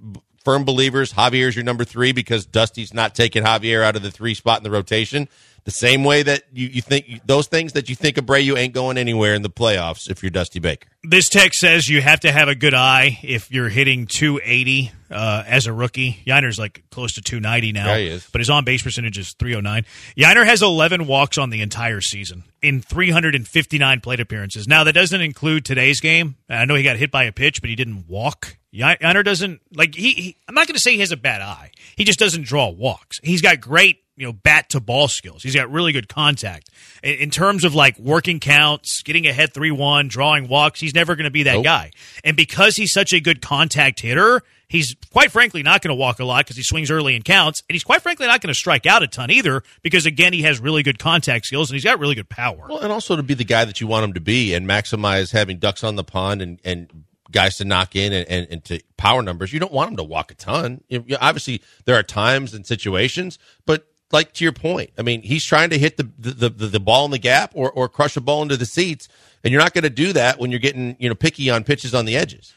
[0.45, 1.13] firm believers.
[1.13, 4.65] Javier's your number three because Dusty's not taking Javier out of the three spot in
[4.65, 5.29] the rotation.
[5.65, 8.99] The same way that you, you think those things that you think Abreu ain't going
[8.99, 10.89] anywhere in the playoffs if you're Dusty Baker.
[11.03, 15.43] This text says you have to have a good eye if you're hitting 280 uh,
[15.47, 16.19] as a rookie.
[16.27, 18.29] Yainer's like close to 290 now, Yeah, he is.
[18.31, 19.87] but his on base percentage is 309.
[20.19, 24.69] Yainer has 11 walks on the entire season in 359 plate appearances.
[24.69, 26.37] Now that doesn't include today's game.
[26.49, 28.59] I know he got hit by a pitch, but he didn't walk.
[28.75, 30.13] Yainer doesn't like he.
[30.13, 31.71] he I'm not going to say he has a bad eye.
[31.97, 33.19] He just doesn't draw walks.
[33.23, 35.43] He's got great you know bat to ball skills.
[35.43, 36.71] He's got really good contact
[37.03, 40.81] in, in terms of like working counts, getting ahead three one, drawing walks.
[40.81, 41.65] He's never going to be that Nope.
[41.65, 41.91] guy.
[42.23, 46.21] And because he's such a good contact hitter, he's quite frankly not going to walk
[46.21, 48.59] a lot because he swings early and counts, and he's quite frankly not going to
[48.59, 51.85] strike out a ton either because again he has really good contact skills and he's
[51.85, 52.67] got really good power.
[52.69, 55.33] Well, and also to be the guy that you want him to be and maximize
[55.33, 58.81] having ducks on the pond and, and guys to knock in and, and, and to
[58.97, 59.53] power numbers.
[59.53, 60.83] You don't want him to walk a ton.
[60.89, 65.45] You obviously, there are times and situations, but like to your point, I mean, he's
[65.45, 68.21] trying to hit the the, the, the ball in the gap or, or crush a
[68.21, 69.09] ball into the seats,
[69.43, 71.95] and you're not going to do that when you're getting you know picky on pitches
[71.95, 72.55] on the edges.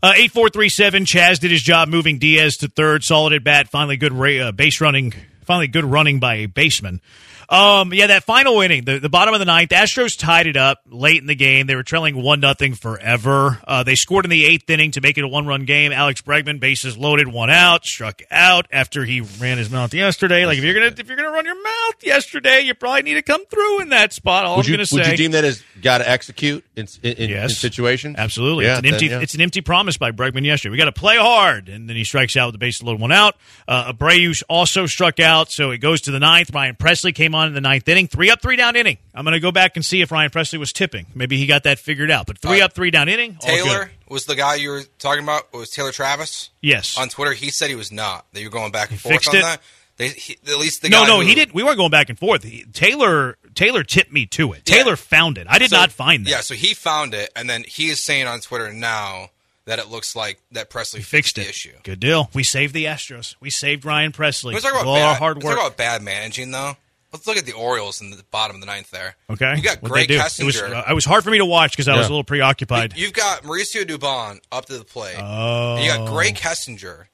[0.00, 3.02] Uh, 8437, Chas did his job moving Diaz to third.
[3.02, 3.68] Solid at bat.
[3.68, 5.12] Finally, good ra- uh, base running.
[5.44, 7.00] Finally, good running by a baseman.
[7.50, 10.80] Um, yeah, that final inning, the, the bottom of the ninth, Astros tied it up
[10.86, 11.66] late in the game.
[11.66, 13.58] They were trailing one nothing forever.
[13.66, 15.90] Uh, they scored in the eighth inning to make it a one run game.
[15.90, 20.44] Alex Bregman, bases loaded, one out, struck out after he ran his mouth yesterday.
[20.44, 23.22] Like if you're gonna if you're gonna run your mouth yesterday, you probably need to
[23.22, 24.44] come through in that spot.
[24.44, 24.96] All Would I'm you gonna say.
[24.98, 27.50] would you deem that as got to execute in in, in, Yes.
[27.50, 28.16] in situations?
[28.18, 28.64] Absolutely.
[28.64, 29.20] Yeah, it's an empty yeah.
[29.20, 30.70] it's an empty promise by Bregman yesterday.
[30.72, 31.68] We got to play hard.
[31.68, 33.36] And then he strikes out with the base load one out.
[33.66, 36.54] Uh, Abreu also struck out, so it goes to the ninth.
[36.54, 38.06] Ryan Pressly came on in the ninth inning.
[38.06, 38.98] Three up, three down inning.
[39.14, 41.06] I'm going to go back and see if Ryan Pressly was tipping.
[41.14, 42.26] Maybe he got that figured out.
[42.26, 43.36] But three Uh, up, three down inning.
[43.40, 45.52] Taylor was the guy you were talking about.
[45.52, 46.96] Was Taylor Travis Yes.
[46.96, 47.32] on Twitter?
[47.32, 48.24] He said he was not.
[48.32, 49.40] That you were going back and forth fixed on it?
[49.42, 49.60] that.
[49.96, 51.54] They, he, at least the no, guy no, who- he didn't.
[51.54, 52.44] We weren't going back and forth.
[52.44, 54.64] He, Taylor Taylor tipped me to it.
[54.64, 54.96] Taylor Yeah.
[54.96, 55.46] found it.
[55.50, 56.30] I did So- not find that.
[56.30, 59.30] Yeah, so he found it, and then he is saying on Twitter now
[59.64, 61.50] that it looks like that Pressly Fixed the it.
[61.50, 61.74] issue.
[61.82, 62.30] Good deal.
[62.32, 63.34] We saved the Astros.
[63.40, 64.52] We saved Ryan Pressly.
[64.52, 65.56] Let's talk about All bad, our hard let's work.
[65.56, 66.76] talk about bad managing though.
[67.12, 69.16] Let's look at the Orioles in the bottom of the ninth there.
[69.30, 69.56] okay.
[69.56, 70.18] you got What'd Greg they?
[70.18, 70.40] Kessinger.
[70.40, 72.22] It was, uh, it was hard for me to watch because I was a little
[72.22, 72.96] preoccupied.
[72.96, 75.16] You've got Mauricio Dubon up to the plate.
[75.18, 75.78] Oh.
[75.82, 77.06] You got Greg Kessinger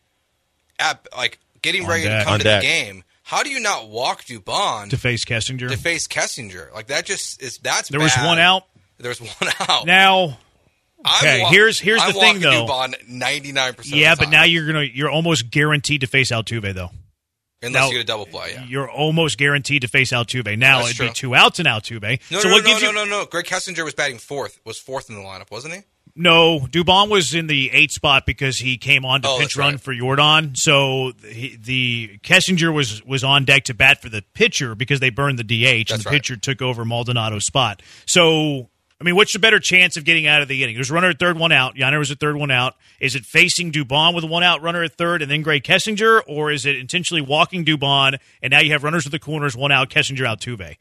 [0.78, 2.20] at like getting ready deck.
[2.20, 2.62] to come On to deck.
[2.62, 3.04] the game.
[3.27, 5.71] How do you not walk Dubon to face Kessinger.
[5.71, 6.73] To face Kessinger?
[6.75, 8.65] Like that just is that's there was one out.
[8.99, 9.87] There's one out.
[9.87, 10.39] Now,
[11.19, 12.87] okay, here's- here's I'm the thing, though.
[13.09, 13.97] Ninety nine percent.
[13.97, 16.91] yeah, but now you're gonna you're almost guaranteed to face Altuve though.
[17.63, 18.53] unless now- you get a double play.
[18.53, 18.67] Yeah.
[18.67, 20.59] You're almost guaranteed to face Altuve.
[20.59, 22.21] Now That's it'd be two outs in Altuve.
[22.31, 23.25] No, so no, what no, gives no, you no, no.
[23.27, 24.61] Greg Kessinger was batting fourth.
[24.67, 25.81] Was fourth in the lineup, wasn't he?
[26.16, 29.72] No, Dubon was in the eight spot because he came on to Oh, that's run
[29.74, 29.81] right.
[29.81, 30.55] for Jordan.
[30.55, 35.11] So he, the Kessinger was was on deck to bat for the pitcher because they
[35.11, 36.14] burned the DH, and the right.
[36.14, 37.83] pitcher took over Maldonado's spot.
[38.07, 38.70] So.
[39.00, 40.77] I mean, what's the better chance of getting out of the inning?
[40.77, 41.77] There's runner at third, one out.
[41.77, 42.77] Yonder was at third, one out.
[43.00, 46.22] Is it facing Dubon with a one out runner at third and then Grae Kessinger,
[46.29, 49.72] or is it intentionally walking Dubon and now you have runners at the corners, one
[49.72, 50.77] out, Kessinger out, Tuve?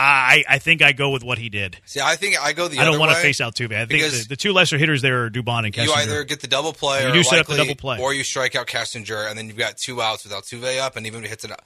[0.00, 1.76] I I think I go with what he did.
[1.84, 3.74] See, I think I go the I don't want to face Altuve.
[3.74, 5.86] I think the, the two lesser hitters there are Dubon and Kessinger.
[5.86, 7.98] You either get the double play, You or do set up the double play.
[8.00, 11.06] or you strike out Kessinger, and then you've got two outs with Altuve up, and
[11.06, 11.56] even if it hits a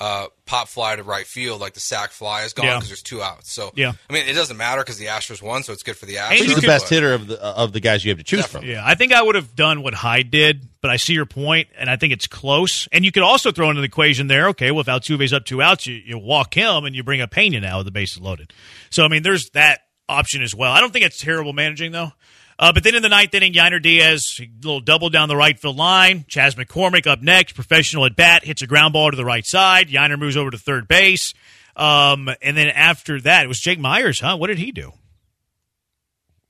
[0.00, 2.76] uh, pop fly to right field, like the sack fly is gone Yeah.
[2.76, 3.52] because there's two outs.
[3.52, 3.92] So Yeah.
[4.08, 6.32] I mean, it doesn't matter because the Astros won, so it's good for the Astros.
[6.32, 8.72] He's the best but- hitter of the of the guys you have to choose Definitely.
[8.72, 11.68] Yeah, I think I would have done what Hyde did, but I see your point,
[11.78, 12.88] and I think it's close.
[12.92, 14.48] And you could also throw into the equation there.
[14.48, 17.30] Okay, well, if Altuve's up two outs, you, you walk him and you bring up
[17.30, 18.52] Pena now with the bases loaded.
[18.88, 20.72] So I mean, there's that option as well.
[20.72, 22.12] I don't think it's terrible managing though.
[22.60, 25.58] Uh, but then in the ninth inning, Yainer Diaz, a little double down the right
[25.58, 26.26] field line.
[26.28, 29.88] Chas McCormick up next, professional at bat, hits a ground ball to the right side.
[29.88, 31.32] Yainer moves over to third base.
[31.74, 34.36] Um, and then after that, it was Jake Meyers, huh?
[34.36, 34.92] What did he do?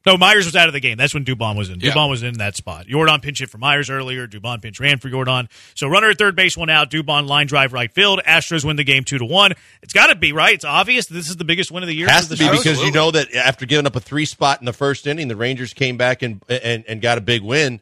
[0.07, 0.97] No, Meyers was out of the game.
[0.97, 1.81] That's when Dubon was in.
[1.81, 1.93] Yeah.
[1.93, 2.87] Dubon was in that spot.
[2.87, 4.27] Jordan pinch hit for Meyers earlier.
[4.27, 5.49] Dubon pinch ran for Jordan.
[5.75, 6.91] So runner at third base, one out.
[6.91, 8.23] Dubon line drive right field.
[8.27, 9.53] Astros win the game two to one.
[9.83, 10.55] It's got to be right.
[10.55, 12.09] It's obvious that this is the biggest win of the year.
[12.09, 14.73] Has to be because you know that after giving up a three spot in the
[14.73, 17.81] first inning, the Rangers came back and and, and got a big win.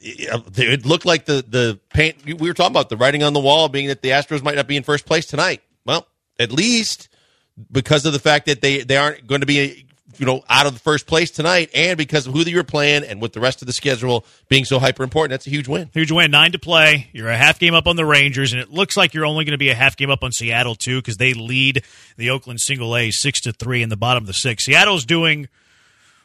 [0.00, 2.22] It it looked like the the paint.
[2.26, 4.66] We were talking about the writing on the wall being that the Astros might not
[4.66, 5.62] be in first place tonight.
[5.86, 6.06] Well,
[6.38, 7.08] at least
[7.72, 9.86] because of the fact that they they aren't going to be
[10.18, 13.20] you know out of the first place tonight, and because of who you're playing, and
[13.20, 15.90] with the rest of the schedule being so hyper important, that's a huge win.
[15.92, 17.08] Huge win, nine to play.
[17.12, 19.52] You're a half game up on the Rangers, and it looks like you're only going
[19.52, 21.84] to be a half game up on Seattle too, because they lead
[22.16, 24.64] the Oakland Single A six to three in the bottom of the six.
[24.64, 25.48] Seattle's doing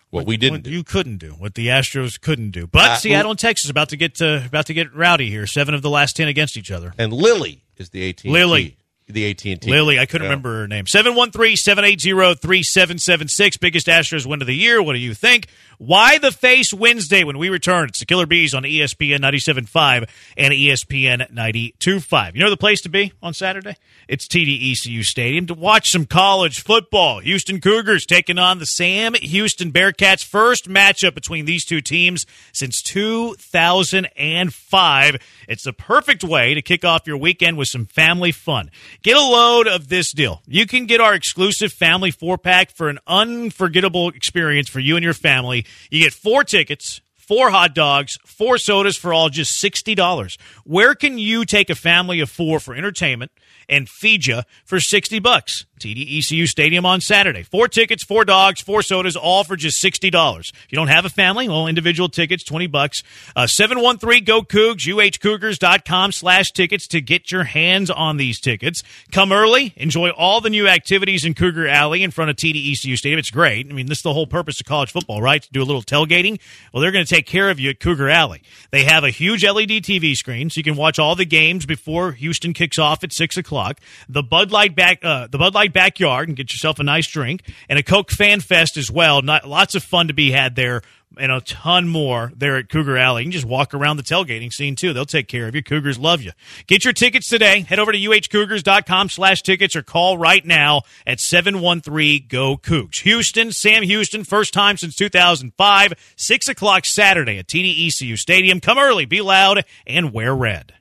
[0.10, 0.72] What we didn't what do.
[0.72, 2.66] you couldn't do, what the Astros couldn't do.
[2.68, 5.46] But Uh, Seattle and Texas about to get uh, about to get rowdy here.
[5.48, 6.94] Seven of the last ten against each other.
[6.98, 8.76] And Lily is the AT Lily.
[9.14, 9.70] The AT and T.
[9.70, 10.86] Lily, I couldn't remember her name.
[10.86, 13.60] 713-780-3776.
[13.60, 14.82] Biggest Astros win of the year.
[14.82, 15.48] What do you think?
[15.80, 17.88] Why the Face Wednesday when we return?
[17.88, 22.36] It's the Killer Bees on ESPN 97.5 and ESPN 92.5.
[22.36, 23.78] You know the place to be on Saturday?
[24.10, 27.22] It's TDECU Stadium to watch some college football.
[27.22, 30.22] Houston Cougars taking on the Sam Houston Bearcats.
[30.22, 35.16] First matchup between these two teams since 2005.
[35.48, 38.70] It's the perfect way to kick off your weekend with some family fun.
[39.02, 40.42] Get a load of this deal.
[40.46, 45.06] You can get our exclusive family four pack for an unforgettable experience for you and
[45.06, 45.66] your family.
[45.90, 47.02] You get four tickets.
[47.16, 50.38] Four hot dogs, four sodas for all just $60.
[50.64, 53.32] Where can you take a family of four for entertainment
[53.70, 55.66] and you for 60 bucks?
[55.80, 57.44] TDECU Stadium on Saturday.
[57.44, 60.40] Four tickets, four dogs, four sodas, all for just $60.
[60.40, 63.02] If you don't have a family, well, individual tickets, 20 bucks.
[63.36, 68.84] Uh, 713-GO-COUGS, uhcougars.com slash tickets to get your hands on these tickets.
[69.12, 73.20] Come early, enjoy all the new activities in Cougar Alley in front of TDECU Stadium.
[73.20, 73.68] It's great.
[73.70, 75.42] I mean, this is the whole purpose of college football, right?
[75.42, 76.40] To do a little tailgating.
[76.74, 78.42] Well, they're going to take care of you at Cougar Alley.
[78.72, 82.12] They have a huge LED TV screen, so you can watch all the games before
[82.12, 83.59] Houston kicks off at six o'clock.
[84.08, 87.44] The Bud Light back, uh, the Bud Light backyard, and get yourself a nice drink,
[87.68, 89.22] and a Coke Fan Fest as well.
[89.22, 90.82] Not lots of fun to be had there.
[91.18, 93.24] And a ton more there at Cougar Alley.
[93.24, 94.94] You can just walk around the tailgating scene too.
[94.94, 95.64] They'll take care of you.
[95.64, 96.32] Cougars love you.
[96.68, 97.62] Get your tickets today.
[97.62, 103.00] Head over to uhcougars.com slash tickets or call right now at 713-GO-COUGS.
[103.00, 105.94] Houston, Sam Houston, first time since 2005.
[106.16, 108.60] 6 o'clock Saturday at TDECU Stadium.
[108.60, 110.74] Come early, be loud, and wear red.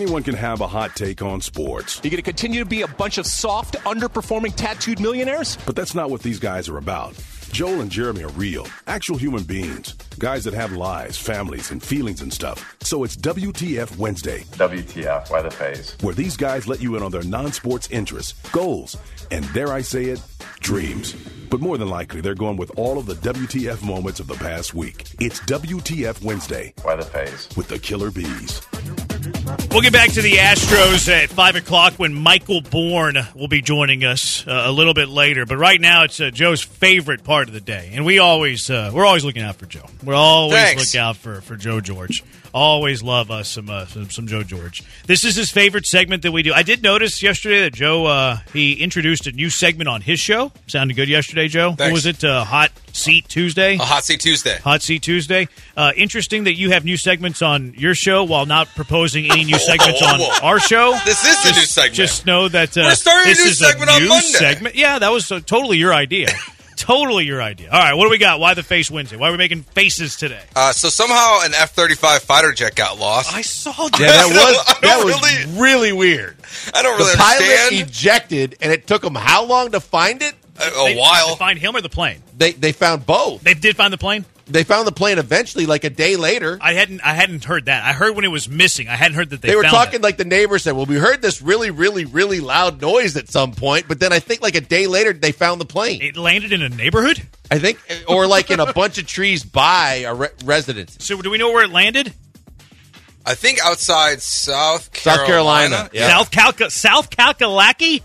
[0.00, 2.86] Anyone can have a hot take on sports, You're going to continue to be a
[2.86, 5.58] bunch of soft, underperforming tattooed millionaires?
[5.66, 7.16] but that's not what these guys are about.
[7.50, 12.20] Joel and Jeremy are real, actual human beings, guys that have lives, families, and feelings
[12.22, 12.76] and stuff.
[12.80, 15.96] So it's WTF Wednesday, WTF, why the phase?
[16.00, 18.96] where these guys let you in on their non sports interests, goals,
[19.32, 20.22] and dare I say it,
[20.60, 21.14] dreams.
[21.50, 24.74] But more than likely, they're going with all of the WTF moments of the past
[24.74, 25.06] week.
[25.18, 27.48] It's WTF Wednesday Why the phase?
[27.56, 28.60] with the Killer Bees.
[29.70, 34.04] We'll get back to the Astros at 5 o'clock when Michael Bourne will be joining
[34.04, 35.46] us uh, a little bit later.
[35.46, 37.90] But right now, it's uh, Joe's favorite part of the day.
[37.92, 39.86] And we always, uh, we're always looking out for Joe.
[40.02, 40.94] We're always Thanks.
[40.94, 42.24] look out for, for Joe George.
[42.54, 44.82] Always love us some, uh, some some Joe George.
[45.06, 46.52] This is his favorite segment that we do.
[46.52, 50.50] I did notice yesterday that Joe uh, he introduced a new segment on his show.
[50.66, 51.72] Sounded good yesterday, Joe.
[51.72, 52.24] What was it?
[52.24, 53.74] Uh, Hot Seat Tuesday.
[53.74, 54.56] A hot seat Tuesday.
[54.58, 55.46] Hot Seat Tuesday.
[55.76, 59.58] Uh, interesting that you have new segments on your show while not proposing any new
[59.58, 60.92] segments on our show.
[61.04, 61.94] This is the new segment.
[61.94, 64.26] Just know that uh, We're starting a this new is segment a on new Monday.
[64.26, 64.74] segment.
[64.74, 66.28] Yeah, that was uh, totally your idea.
[66.88, 67.70] totally your idea.
[67.70, 68.40] All right, what do we got?
[68.40, 69.16] Why the face Wednesday?
[69.16, 70.40] Why are we making faces today?
[70.56, 73.32] Uh, so somehow an F thirty five fighter jet got lost.
[73.34, 74.00] I saw that.
[74.00, 76.36] Yeah, that was that don't was really- really weird.
[76.74, 80.22] I don't really The really pilot ejected, and it took them how long to find
[80.22, 80.34] it?
[80.60, 81.32] a, a They- while.
[81.34, 82.20] to find him or the plane.
[82.36, 83.42] They they found both.
[83.42, 84.24] They did find the plane.
[84.48, 86.58] They found the plane eventually, like a day later.
[86.60, 87.00] I hadn't.
[87.04, 87.84] I hadn't heard that.
[87.84, 88.88] I heard when it was missing.
[88.88, 89.48] I hadn't heard that they.
[89.48, 90.02] They were found talking it.
[90.02, 90.72] like the neighbor said.
[90.72, 94.20] Well, we heard this really, really, really loud noise at some point, but then I
[94.20, 96.00] think like a day later they found the plane.
[96.00, 97.22] it landed in a neighborhood.
[97.50, 100.96] I think, or like in a bunch of trees by a re- residence.
[101.00, 102.12] So do we know where it landed?
[103.24, 106.08] I think outside South South Carolina, yeah.
[106.08, 108.02] South Calca, South Kalkalaki.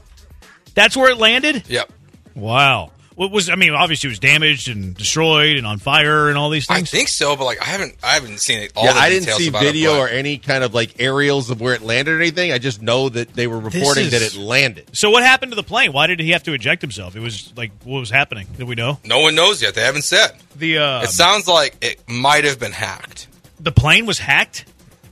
[0.76, 1.64] That's where it landed.
[1.70, 1.92] Yep.
[2.36, 2.92] Wow.
[3.16, 3.50] What was?
[3.50, 6.94] I mean, obviously it was damaged and destroyed and on fire and all these things.
[6.94, 8.74] I think so, but like I haven't, I haven't seen it.
[8.76, 11.62] All yeah, the I didn't see video it, or any kind of like aerials of
[11.62, 12.52] where it landed or anything.
[12.52, 14.90] I just know that they were reporting is- that it landed.
[14.96, 15.94] so what happened to the plane?
[15.94, 17.16] Why did he have to eject himself?
[17.16, 18.48] It was like what was happening?
[18.58, 19.00] Did we know?
[19.04, 19.76] no one knows yet.
[19.76, 20.32] They haven't said.
[20.56, 23.28] The uh, It sounds like it might have been hacked.
[23.60, 24.66] the plane was hacked,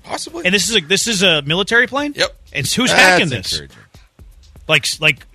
[0.04, 0.46] Possibly.
[0.46, 2.14] and this is a this is a military plane.
[2.16, 2.36] Yep.
[2.54, 3.62] And who's That's hacking this?
[4.68, 5.26] Like like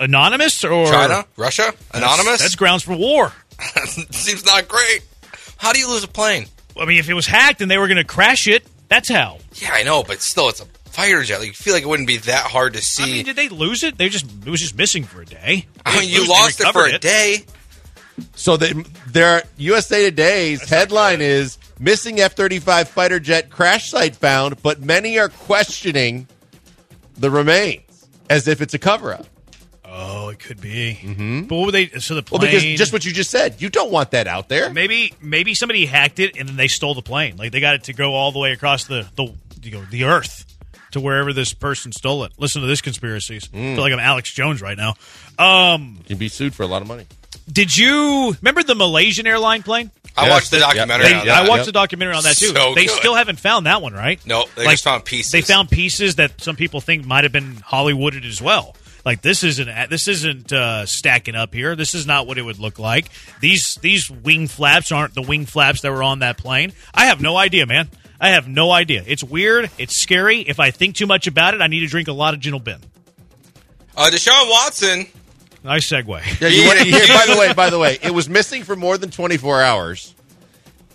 [0.00, 2.40] anonymous or China, Russia, anonymous.
[2.40, 3.32] That's grounds for war.
[4.10, 5.02] seems not great.
[5.58, 6.46] How do you lose a plane?
[6.78, 9.38] I mean, if it was hacked and they were going to crash it, that's how.
[9.54, 11.38] Yeah, I know, but still, it's a fighter jet.
[11.38, 13.02] Like, you feel like it wouldn't be that hard to see.
[13.02, 13.98] I mean, did they lose it?
[13.98, 15.66] They just it was just missing for a day.
[15.86, 17.44] I mean, you lose- lost it for recovered a day.
[18.34, 24.16] So the, their USA Today's headline is missing F thirty five fighter jet crash site
[24.16, 26.26] found, but many are questioning
[27.16, 29.26] the remains as if it's a cover up.
[30.30, 30.98] It could be.
[31.02, 31.42] Mm-hmm.
[31.42, 31.86] But what were they?
[31.98, 32.52] So the Well, plane.
[32.52, 34.70] because just what you just said, you don't want that out there.
[34.70, 37.36] maybe maybe somebody hacked it and then they stole the plane.
[37.36, 40.04] Like they got it to go all the way across the the you know, the
[40.04, 40.46] earth
[40.92, 42.32] to wherever this person stole it.
[42.38, 43.48] Listen to this conspiracies.
[43.52, 44.94] I feel like I'm Alex Jones right now.
[45.38, 47.06] Um, You'd be sued for a lot of money.
[47.50, 49.90] did you remember the Malaysian airline plane?
[50.16, 51.44] I Yeah, watched the documentary They, on that.
[51.44, 51.66] I watched Yep.
[51.66, 52.46] the documentary on that too.
[52.48, 52.96] So they good.
[52.96, 54.18] still haven't found that one, right?
[54.26, 55.30] No, they just found pieces.
[55.30, 58.74] They found pieces that some people think might have been Hollywooded as well.
[59.04, 61.74] Like this isn't this isn't uh, stacking up here.
[61.74, 63.06] This is not what it would look like.
[63.40, 66.72] These these wing flaps aren't the wing flaps that were on that plane.
[66.92, 67.88] I have no idea, man.
[68.20, 69.02] I have no idea.
[69.06, 69.70] It's weird.
[69.78, 70.40] It's scary.
[70.40, 72.58] If I think too much about it, I need to drink a lot of Jim
[72.58, 72.76] Beam.
[73.96, 75.06] Uh, Deshaun Watson.
[75.64, 76.40] Nice segue.
[76.40, 77.06] Yeah, you want to hear?
[77.08, 80.14] By the way, by the way, it was missing for more than 24 hours,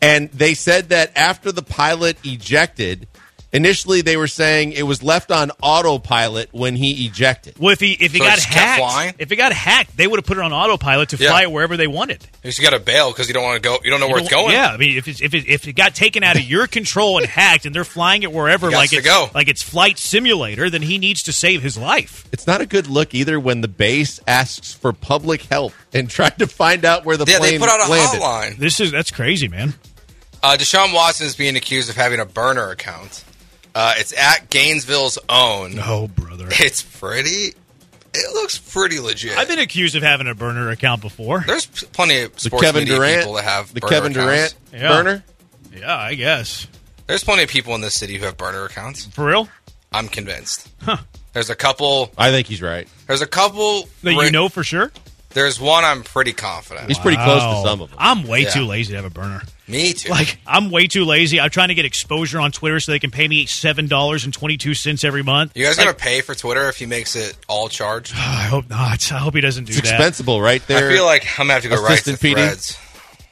[0.02, 3.08] and they said that after the pilot ejected,
[3.56, 7.58] initially they were saying it was left on autopilot when he ejected.
[7.60, 9.96] Well, if he if he So it got just kept hacked, if it got hacked,
[9.98, 11.30] they would have put it on autopilot to Yeah.
[11.30, 12.26] fly it wherever they wanted.
[12.44, 13.78] You just got to bail because you don't want to go.
[13.84, 14.54] You don't know where You it's don't- going.
[14.56, 17.18] Yeah, I mean, if it's, if it, if it got taken out of your control
[17.18, 19.30] and hacked, and they're flying it wherever, It gots like to it's go.
[19.34, 22.26] like it's flight simulator, then he needs to save his life.
[22.32, 26.38] It's not a good look either when the base asks for public help and tried
[26.40, 28.22] to find out where the Yeah, plane they put out a landed.
[28.22, 28.58] hotline.
[28.58, 29.74] This is that's crazy, man.
[30.44, 33.24] Uh, Deshaun Watson is being accused of having a burner account.
[33.76, 35.78] Uh, it's at Gainesville's own.
[35.80, 36.48] Oh, brother.
[36.52, 37.54] It's pretty.
[38.18, 39.38] It looks pretty legit.
[39.38, 41.44] I've been accused of having a burner account before.
[41.46, 44.56] There's plenty of The sports Kevin media Durant, people that have the burner Kevin accounts.
[44.72, 44.88] Durant Yeah.
[44.90, 45.24] burner.
[45.78, 46.68] Yeah, I guess
[47.08, 49.06] There's plenty of people in this city who have burner accounts.
[49.06, 49.50] for real.
[49.92, 50.70] I'm convinced.
[50.82, 50.98] Huh.
[51.34, 52.14] There's a couple.
[52.18, 52.88] I think he's right.
[53.08, 53.90] There's a couple.
[54.04, 54.92] That you know for sure.
[55.32, 56.88] There's one I'm pretty confident.
[56.88, 58.00] He's pretty close to some of them.
[58.02, 58.52] I'm way Yeah.
[58.52, 59.42] too lazy to have a burner.
[59.68, 60.10] Me too.
[60.10, 61.40] Like I'm way too lazy.
[61.40, 64.34] I'm trying to get exposure on Twitter so they can pay me seven dollars and
[64.34, 65.54] twenty two cents every month.
[65.56, 68.14] you guys Like, gonna pay for Twitter if he makes it all charged?
[68.16, 69.12] I hope not.
[69.12, 69.96] I hope he doesn't do It's that.
[69.96, 70.90] expensible, right there.
[70.90, 72.34] I feel like I'm gonna have to go right to PD?
[72.34, 72.78] threads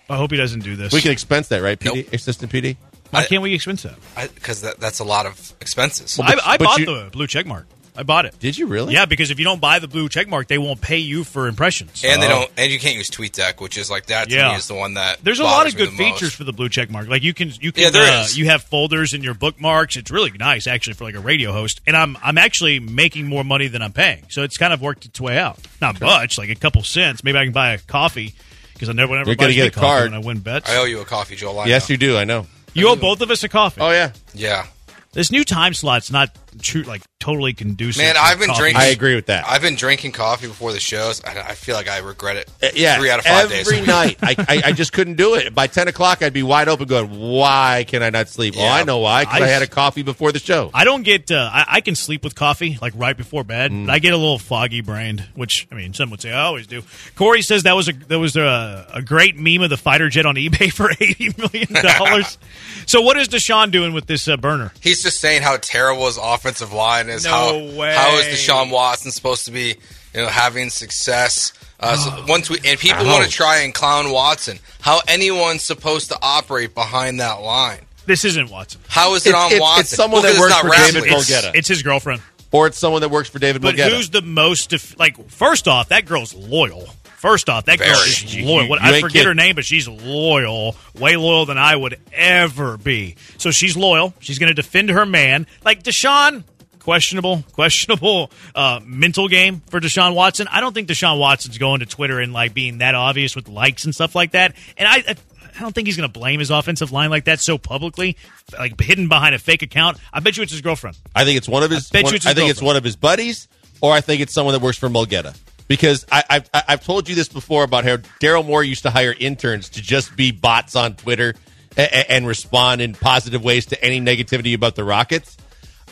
[0.10, 0.92] I hope he doesn't do this.
[0.92, 1.80] we can expense that, right?
[1.80, 2.14] PD, Nope.
[2.14, 2.78] assistant PD.
[3.12, 3.96] Why I- can't we expense that?
[4.34, 6.20] because that, that's a lot of expenses.
[6.20, 7.68] I, I but bought you- the blue check mark.
[7.96, 8.40] I bought it.
[8.40, 8.94] Did you really?
[8.94, 11.48] Yeah, because if you don't buy the blue check mark, they won't pay you for
[11.48, 12.04] impressions.
[12.04, 12.30] and they Oh.
[12.30, 14.50] don't, and you can't use TweetDeck, which is like that to Yeah.
[14.52, 16.14] me is the one that There's a lot of good the most.
[16.20, 17.08] features for the blue check mark.
[17.08, 18.38] Like you can you can Yeah, there uh, is.
[18.38, 19.96] you have folders in your bookmarks.
[19.96, 21.82] It's really nice actually for like a radio host.
[21.86, 24.24] And I'm I'm actually making more money than I'm paying.
[24.30, 25.60] So it's kind of worked its way out.
[25.80, 27.24] Not much, like a couple cents.
[27.24, 28.34] Maybe I can buy a coffee
[28.74, 30.12] because I never whenever You're gonna get a coffee card.
[30.12, 30.68] when I win bets.
[30.70, 31.60] I owe you a coffee, Joel.
[31.60, 31.94] I Yes, know.
[31.94, 32.18] you do.
[32.18, 32.48] I know.
[32.74, 33.82] you owe both of us a coffee.
[33.82, 34.12] Oh yeah.
[34.34, 34.66] Yeah,
[35.14, 38.02] This new time slot's not true like totally conducive.
[38.02, 38.60] Man, I've been coffee.
[38.62, 39.46] drinking- I agree with that.
[39.48, 42.50] I've been drinking coffee before the shows, and I feel like I regret it.
[42.62, 43.72] Uh, yeah, three out of five every days.
[43.72, 44.18] Every night.
[44.22, 45.54] I, I, I just couldn't do it.
[45.56, 48.74] By ten o'clock, I'd be wide open, going, "Why can I not sleep?" Oh, Yeah.
[48.74, 49.24] I know why.
[49.24, 50.70] Because I, I- had a coffee before the show.
[50.74, 51.32] I don't get.
[51.32, 53.72] Uh, I, I can sleep with coffee like right before bed.
[53.72, 53.86] Mm.
[53.86, 56.68] but I get a little foggy brained, which I mean, some would say I always
[56.68, 56.84] do.
[57.16, 60.26] Corey says that was a that was a, a great meme of the fighter jet
[60.26, 62.38] on eBay for eighty million dollars.
[62.86, 64.72] so what is Deshaun doing with this uh, burner?
[64.82, 67.24] He's just saying how terrible his offensive line is.
[67.24, 67.96] No how way.
[67.96, 69.76] how is Deshaun Watson supposed to be
[70.14, 71.54] you know, having success.
[71.80, 72.24] Uh, so Oh.
[72.28, 74.60] one tweet, and people want to try and clown Watson.
[74.82, 77.80] How anyone's supposed to operate behind that line?
[78.06, 78.80] This isn't Watson.
[78.90, 79.82] How is it It's- on it's- Watson?
[79.82, 81.42] it's someone Well, that 'cause works it's not for David wrestling.
[81.52, 81.56] Mulugheta.
[81.56, 82.22] It's his girlfriend.
[82.52, 83.90] or it's someone that works for David But Mulugheta.
[83.90, 85.16] who's the most def- like?
[85.32, 86.94] First off, that girl's loyal.
[87.24, 88.68] First off, that girl is loyal.
[88.68, 89.28] What, You I forget kidding.
[89.30, 93.16] her name, but she's loyal, way loyal than I would ever be.
[93.38, 94.14] So she's loyal.
[94.20, 95.48] She's going to defend her man.
[95.64, 96.44] Like Deshaun,
[96.80, 100.50] questionable, questionable uh, mental game for Deshaun Watson.
[100.52, 103.86] I don't think Deshaun Watson's going to Twitter and like being that obvious with likes
[103.86, 104.54] and stuff like that.
[104.76, 104.96] And I.
[105.12, 105.16] I
[105.56, 108.18] I don't think he's going to blame his offensive line like that so publicly,
[108.58, 110.00] like hidden behind a fake account.
[110.12, 110.98] I bet you it's his girlfriend.
[111.16, 111.92] I think it's one of his.
[111.92, 113.48] I bet you it's his I think it's one of his buddies,
[113.80, 115.38] or I think it's someone that works for Mulugheta.
[115.68, 119.16] Because I, I've I've told you this before about how Daryl Morey used to hire
[119.18, 121.36] interns to just be bots on Twitter
[121.78, 125.38] and, and respond in positive ways to any negativity about the Rockets.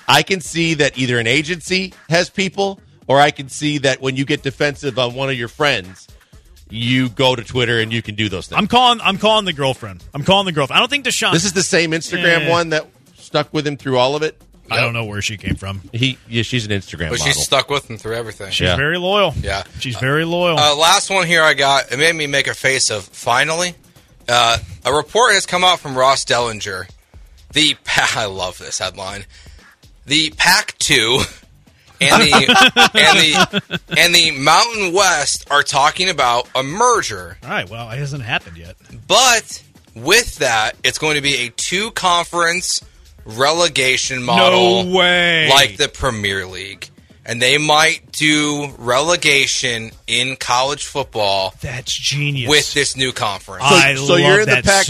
[0.07, 4.15] I can see that either an agency has people, or I can see that when
[4.17, 6.07] you get defensive on one of your friends,
[6.69, 8.57] you go to Twitter and you can do those things.
[8.59, 8.99] I'm calling.
[9.01, 10.03] I'm calling the girlfriend.
[10.13, 10.77] I'm calling the girlfriend.
[10.77, 11.31] I don't think Deshaun.
[11.31, 12.49] this is the same Instagram Yeah.
[12.49, 14.41] one that stuck with him through all of it.
[14.71, 15.81] I don't know where she came from.
[15.93, 17.25] He, yeah, she's an Instagram But model.
[17.27, 18.51] she's stuck with him through everything.
[18.51, 18.75] She's Yeah.
[18.75, 19.33] very loyal.
[19.41, 19.63] Yeah.
[19.79, 20.57] she's very loyal.
[20.57, 21.91] Uh, last one here I got.
[21.91, 23.75] It made me make a face of finally.
[24.29, 26.89] Uh, a report has come out from Ross Dellinger.
[27.53, 27.75] The
[28.15, 29.25] I love this headline.
[30.05, 31.19] The Pac Two
[31.99, 37.69] and the and the and the Mountain West are talking about a merger, All right.
[37.69, 38.75] Well, it hasn't happened yet.
[39.07, 39.61] but
[39.95, 42.79] with that, it's going to be a two conference
[43.25, 45.49] relegation model, No way.
[45.49, 46.89] like the Premier League.
[47.23, 52.49] And they might do relegation in college football That's genius.
[52.49, 53.63] with this new conference.
[53.63, 54.87] So, I so love you're in the Pac-12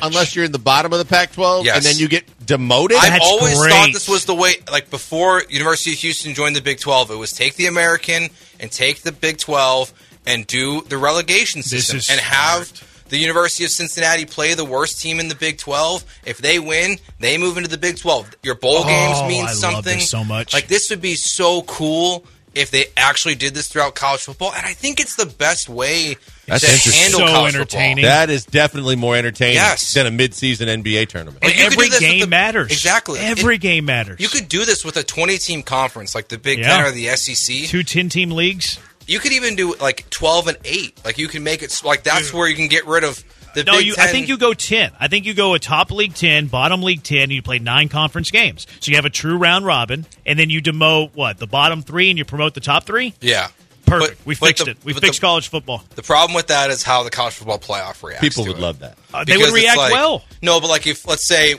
[0.00, 1.76] so unless you're in the bottom of the Pac-12, Yes.
[1.76, 2.96] and then you get demoted.
[2.96, 3.72] I've That's always great.
[3.72, 4.54] thought this was the way.
[4.70, 8.28] Like before University of Houston joined the Big Twelve, it was take the American
[8.60, 9.92] and take the Big Twelve
[10.26, 12.90] and do the relegation system is and have smart.
[13.14, 16.04] The University of Cincinnati play the worst team in the Big Twelve.
[16.26, 18.28] If they win, they move into the Big Twelve.
[18.42, 20.52] Your bowl oh, games Oh, mean I love something this so much.
[20.52, 24.64] Like this would be so cool if they actually did this throughout college football, and
[24.66, 26.92] I think it's the best way That's to interesting.
[27.02, 28.04] handle So college entertaining.
[28.04, 29.92] that is definitely more entertaining Yes.
[29.94, 31.38] than a mid-season NBA tournament.
[31.42, 32.70] And And every do this with game the- matters.
[32.70, 33.18] Exactly.
[33.18, 34.20] Every It- game matters.
[34.20, 36.76] You could do this with a 20 team conference like the Big Yeah.
[36.76, 37.66] Ten or the SEC.
[37.66, 38.78] two 10 team leagues.
[39.06, 41.04] You could even do like 12 and 8.
[41.04, 43.22] Like you can make it like that's where you can get rid of
[43.54, 43.94] the No, Big you.
[43.94, 44.08] Ten.
[44.08, 44.90] I think you go ten.
[44.98, 47.22] I think you go a top league ten, bottom league ten.
[47.24, 50.50] And you play nine conference games, so you have a true round robin, and then
[50.50, 53.14] you demote what the bottom three, and you promote the top three.
[53.20, 53.48] Yeah.
[53.86, 54.18] Perfect.
[54.18, 54.78] But- we fixed the- it.
[54.82, 55.84] We fixed the, college football.
[55.94, 58.22] The problem with that is how the college football playoff reacts.
[58.22, 58.62] People to would it.
[58.62, 58.96] love that.
[59.12, 60.24] Uh, they would react like- well.
[60.42, 61.54] No, but like if let's say,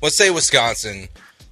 [0.00, 1.08] let's say Wisconsin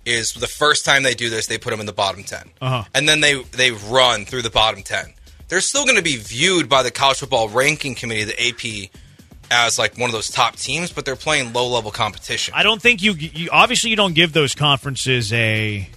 [0.09, 2.85] is the first time they do this, they put them in the bottom 10 Uh-huh.
[2.95, 5.13] and then they they run through the bottom ten.
[5.49, 8.91] They're still going to be viewed by the college football ranking committee, the AP,
[9.51, 12.53] as like one of those top teams, but they're playing low level competition.
[12.55, 13.49] I don't think you, you.
[13.51, 15.89] Obviously, you don't give those conferences a.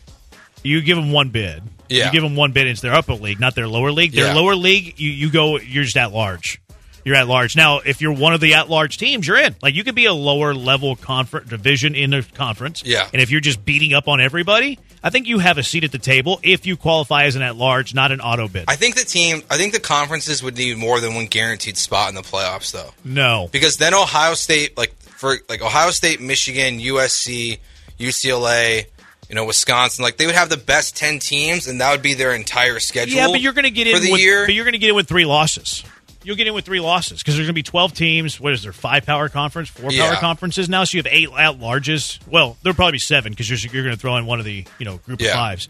[0.64, 1.64] You give them one bid.
[1.90, 2.06] Yeah.
[2.06, 4.14] You give them one bid into their upper league, not their lower league.
[4.14, 4.36] Their Yeah.
[4.36, 5.58] lower league, you, you go.
[5.60, 6.62] You're just at large.
[7.04, 7.80] You're at large now.
[7.80, 9.56] If you're one of the at large teams, you're in.
[9.62, 12.84] Like you could be a lower level conference division in a conference.
[12.86, 13.10] Yeah.
[13.12, 15.92] And if you're just beating up on everybody, I think you have a seat at
[15.92, 18.66] the table if you qualify as an at large, not an auto bid.
[18.68, 22.10] I think the team, I think the conferences would need more than one guaranteed spot
[22.10, 23.50] in the playoffs, though, no.
[23.52, 27.58] because then Ohio State, like for like Ohio State, Michigan, USC,
[28.00, 28.86] UCLA,
[29.28, 32.14] you know, Wisconsin, like they would have the best ten teams, and that would be
[32.14, 33.16] their entire schedule.
[33.16, 34.46] Yeah, but you're going to get for in the with, year.
[34.46, 35.84] But you're going to get in with three losses.
[36.24, 38.40] You'll get in with three losses because there's going to be 12 teams.
[38.40, 38.74] What is there?
[38.74, 40.84] Five power conference, four power conferences now.
[40.84, 42.20] So you have eight at larges.
[42.28, 44.66] Well, there'll probably be seven because you're, you're going to throw in one of the
[44.80, 45.30] you know group Yeah.
[45.30, 45.70] of fives.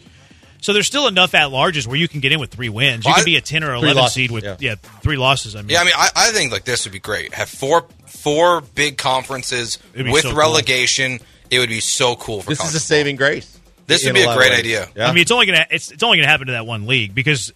[0.62, 3.04] So there's still enough at larges where you can get in with three wins.
[3.04, 4.58] You Well, can I- be a 10 or Three 11 losses, seed with yeah.
[4.60, 4.76] yeah.
[4.76, 5.56] three losses.
[5.56, 7.34] I mean, Yeah, I mean, I, I think like this would be great.
[7.34, 10.38] Have four four big conferences with so cool.
[10.38, 11.20] relegation.
[11.50, 13.58] It would be so cool for This is a saving grace.
[13.88, 14.88] This would be a lot great idea.
[14.96, 15.08] Yeah.
[15.10, 17.52] I mean, it's only gonna it's, it's only gonna happen to that one league because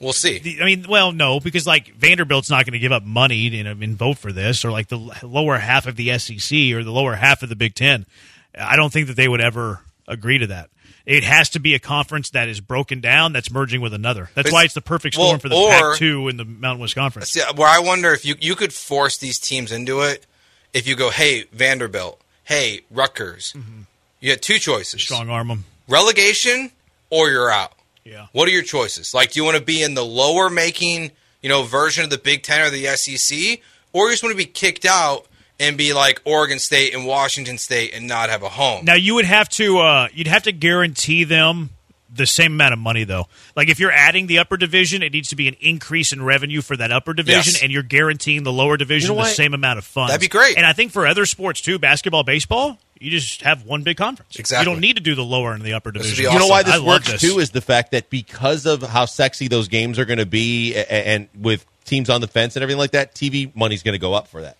[0.00, 0.38] We'll see.
[0.38, 3.66] the, I mean, well, no, because like Vanderbilt's not going to give up money in,
[3.82, 7.14] in vote for this, or like the lower half of the SEC or the lower
[7.14, 8.06] half of the Big Ten.
[8.58, 10.70] I don't think that they would ever agree to that.
[11.06, 14.30] It has to be a conference that is broken down that's merging with another.
[14.34, 16.80] That's It's- why it's the perfect well, storm for the or- Pac-2 in the Mountain
[16.80, 17.30] West Conference.
[17.30, 20.26] See, where I wonder if you you could force these teams into it.
[20.72, 23.82] If you go, hey Vanderbilt, hey Rutgers, mm-hmm.
[24.20, 25.64] you had two choices: Strong arm them.
[25.88, 26.70] relegation
[27.10, 27.72] or you're out.
[28.04, 28.26] Yeah.
[28.32, 29.14] What are your choices?
[29.14, 31.10] Like, do you want to be in the lower making,
[31.42, 33.60] you know, version of the Big Ten or the SEC,
[33.92, 35.26] or you just want to be kicked out
[35.58, 38.84] and be like Oregon State and Washington State and not have a home?
[38.84, 41.70] Now you would have to uh, you'd have to guarantee them
[42.12, 43.26] the same amount of money though.
[43.56, 46.60] Like if you're adding the upper division, it needs to be an increase in revenue
[46.60, 47.62] for that upper division, Yes.
[47.62, 50.10] and you're guaranteeing the lower division You know the same amount of funds.
[50.10, 50.56] That'd be great.
[50.56, 54.36] And I think for other sports too, basketball, baseball, you just have one big conference.
[54.36, 54.68] Exactly.
[54.68, 56.16] You don't need to do the lower and the upper division.
[56.26, 57.20] be You know why this I works this.
[57.20, 60.74] too is the fact that because of how sexy those games are going to be,
[60.74, 63.94] a- a- and with teams on the fence and everything like that, TV money's going
[63.94, 64.56] to go up for that.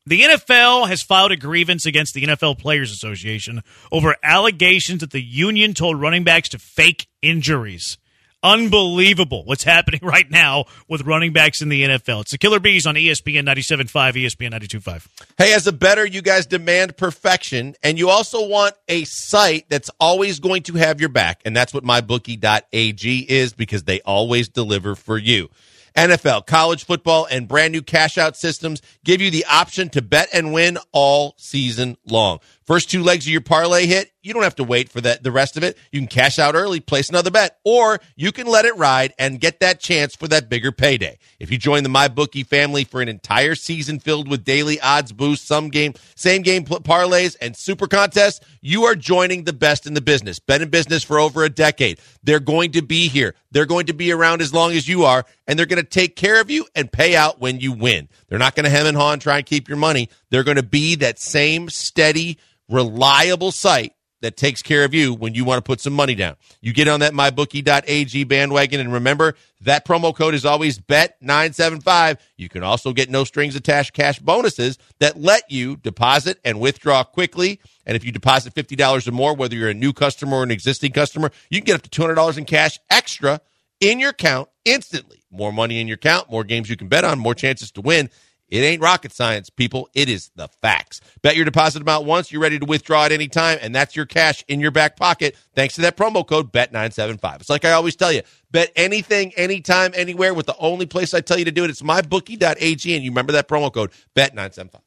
[0.08, 5.22] The NFL has filed a grievance against the NFL Players Association over allegations that the
[5.22, 8.00] union told running backs to fake injuries.
[8.42, 12.22] Unbelievable what's happening right now with running backs in the NFL.
[12.22, 15.08] It's the Killer Bees on ESPN 97.5, ESPN 92.5.
[15.38, 19.92] Hey, as a better, you guys demand perfection, and you also want a site that's
[20.00, 24.96] always going to have your back, and that's what mybookie.ag is because they always deliver
[24.96, 25.52] for you.
[25.96, 30.30] NFL, college football, and brand new cash out systems give you the option to bet
[30.34, 32.40] and win all season long.
[32.66, 35.32] First two legs of your parlay hit, you don't have to wait for that the
[35.32, 35.78] rest of it.
[35.92, 39.40] You can cash out early, place another bet, or you can let it ride and
[39.40, 41.18] get that chance for that bigger payday.
[41.40, 45.48] If you join the MyBookie family for an entire season filled with daily odds boosts,
[45.48, 50.02] some game, same game parlays, and super contests, you are joining the best in the
[50.02, 50.40] business.
[50.40, 52.00] Been in business for over a decade.
[52.24, 53.36] They're going to be here.
[53.52, 56.16] They're going to be around as long as you are, and they're going to take
[56.16, 58.08] care of you and pay out when you win.
[58.30, 60.10] They're not going to hem and haw and try and keep your money.
[60.30, 62.38] They're going to be that same steady,
[62.70, 66.36] reliable site that takes care of you when you want to put some money down.
[66.62, 72.18] You get on that mybookie.ag bandwagon and remember that promo code is always bet975.
[72.38, 77.04] You can also get no strings attached cash bonuses that let you deposit and withdraw
[77.04, 77.60] quickly.
[77.86, 80.92] And if you deposit $50 or more, whether you're a new customer or an existing
[80.92, 83.42] customer, you can get up to $200 in cash extra
[83.80, 85.24] in your account instantly.
[85.32, 88.10] More money in your account, more games you can bet on, more chances to win.
[88.52, 89.90] It ain't rocket science, people.
[89.94, 91.00] It is the facts.
[91.22, 94.06] Bet your deposit amount once, you're ready to withdraw at any time, and that's your
[94.06, 97.36] cash in your back pocket thanks to that promo code BET975.
[97.38, 98.22] It's like I always tell you,
[98.52, 101.70] bet anything, anytime, anywhere with the only place I tell you to do it.
[101.70, 104.82] It's mybookie.ag, and you remember that promo code BET975.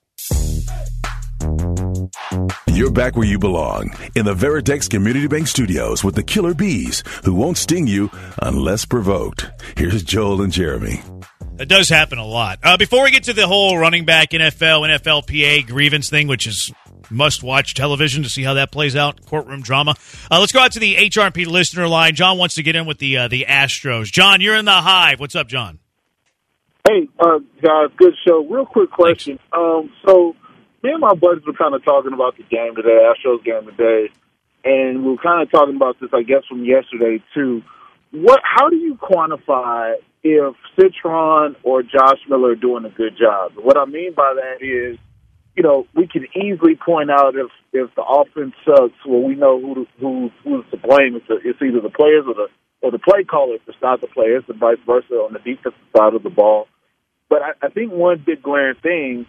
[2.68, 7.04] You're back where you belong in the Veritex Community Bank Studios with the Killer Bees,
[7.24, 8.10] who won't sting you
[8.42, 9.48] unless provoked.
[9.76, 11.00] Here's Joel and Jeremy.
[11.56, 12.58] It does happen a lot.
[12.64, 16.72] Uh, before we get to the whole running back NFL, NFLPA grievance thing, which is
[17.10, 19.94] must watch television to see how that plays out, courtroom drama.
[20.30, 22.16] Uh, let's go out to the HRP listener line.
[22.16, 24.06] John wants to get in with the uh, the Astros.
[24.06, 25.20] John, you're in the hive.
[25.20, 25.78] What's up, John?
[26.88, 28.44] Hey, uh, guys, good show.
[28.44, 29.38] Real quick question.
[29.52, 30.34] Um, so,
[30.82, 34.12] me and my buddies were kind of talking about the game today, Astros game today,
[34.64, 37.62] and we were kind of talking about this, I guess, from yesterday too.
[38.10, 38.40] What?
[38.42, 39.94] How do you quantify
[40.24, 43.52] if Cintron or Josh Miller are doing a good job?
[43.56, 44.98] What I mean by that is,
[45.54, 48.94] you know, we can easily point out if if the offense sucks.
[49.06, 51.16] Well, we know who who who's to blame.
[51.16, 52.48] It's, the, it's either the players or the
[52.80, 56.14] or the play caller if it's the players, and vice versa on the defensive side
[56.14, 56.68] of the ball.
[57.28, 59.26] But I, I think one big glaring thing,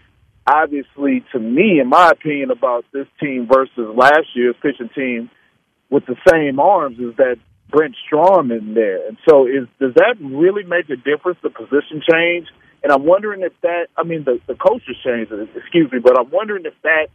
[0.48, 5.30] obviously, to me, in my opinion, about this team versus last year's pitching team
[5.90, 7.38] with the same arms is that
[7.70, 9.08] Brent Strom in there.
[9.08, 12.48] And so is does that really make a difference, the position change?
[12.84, 16.30] And I'm wondering if that, I mean, the, the coaches changed, excuse me, but I'm
[16.30, 17.08] wondering if that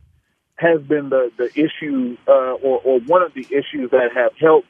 [0.57, 4.66] has been the, the issue uh, or, or one of the issues that have helped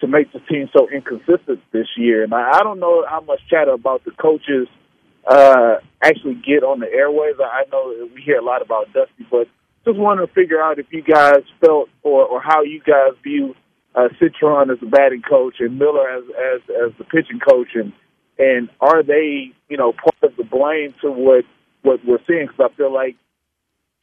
[0.00, 2.22] to make the team so inconsistent this year.
[2.22, 4.68] And I, I don't know how much chatter about the coaches
[5.26, 7.36] uh, actually get on the airways.
[7.40, 9.48] I know we hear a lot about Dusty, but
[9.84, 13.54] just wanted to figure out if you guys felt or, or how you guys view
[13.94, 16.24] uh, Cintron as the batting coach and Miller as
[16.54, 17.92] as as the pitching coach, and
[18.38, 21.44] and are they you know part of the blame to what
[21.82, 22.46] what we're seeing?
[22.46, 23.16] Because I feel like,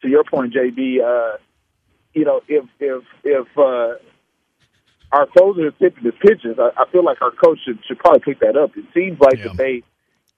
[0.01, 1.37] to your point, JB, uh,
[2.13, 3.95] you know if if if uh,
[5.11, 8.19] our closer is tipping his pitches, I, I feel like our coach should should probably
[8.21, 8.77] pick that up.
[8.77, 9.47] It seems like Yeah.
[9.47, 9.83] that they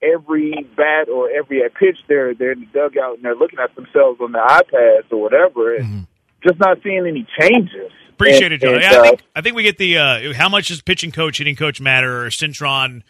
[0.01, 4.19] every bat or every pitch they're they're in the dugout and they're looking at themselves
[4.21, 6.07] on the iPads or whatever, and
[6.47, 7.91] just not seeing any changes.
[8.11, 8.73] Appreciate it, And- John.
[8.75, 11.11] and, Yeah, I uh, think I think we get the uh, how much does pitching
[11.11, 13.01] coach, hitting coach matter, or Cintron,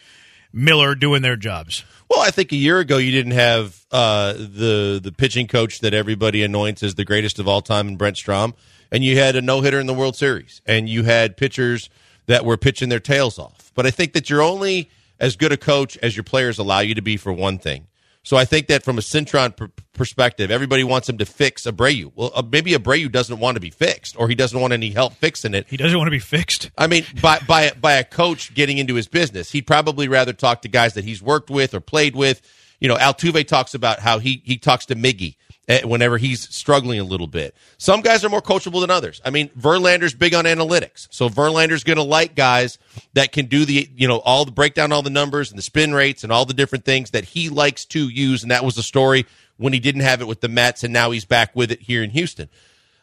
[0.54, 1.84] Miller doing their jobs?
[2.10, 5.94] Well, I think a year ago you didn't have uh, the the pitching coach that
[5.94, 8.54] everybody anoints as the greatest of all time in Brent Strom,
[8.92, 11.90] and you had a no hitter in the World Series, and you had pitchers
[12.28, 13.72] that were pitching their tails off.
[13.76, 16.96] But I think that you're only as good a coach as your players allow you
[16.96, 17.88] to be for one thing.
[18.24, 22.12] So I think that from a Cintron per- perspective, everybody wants him to fix Abreu.
[22.16, 25.14] Well, uh, maybe Abreu doesn't want to be fixed, or he doesn't want any help
[25.14, 25.68] fixing it.
[25.68, 26.70] He doesn't want to be fixed.
[26.78, 30.62] I mean, by by by a coach getting into his business, he'd probably rather talk
[30.62, 32.42] to guys that he's worked with or played with.
[32.80, 35.36] You know, Altuve talks about how he he talks to Miggy
[35.72, 37.56] Eh, whenever he's struggling a little bit.
[37.78, 39.22] Some guys are more coachable than others.
[39.24, 42.78] I mean, Verlander's big on analytics, so Verlander's going to like guys
[43.14, 45.62] that can do the you know all the break down all the numbers and the
[45.62, 48.42] spin rates and all the different things that he likes to use.
[48.42, 51.12] And that was the story when he didn't have it with the Mets, and now
[51.12, 52.50] he's back with it here in Houston.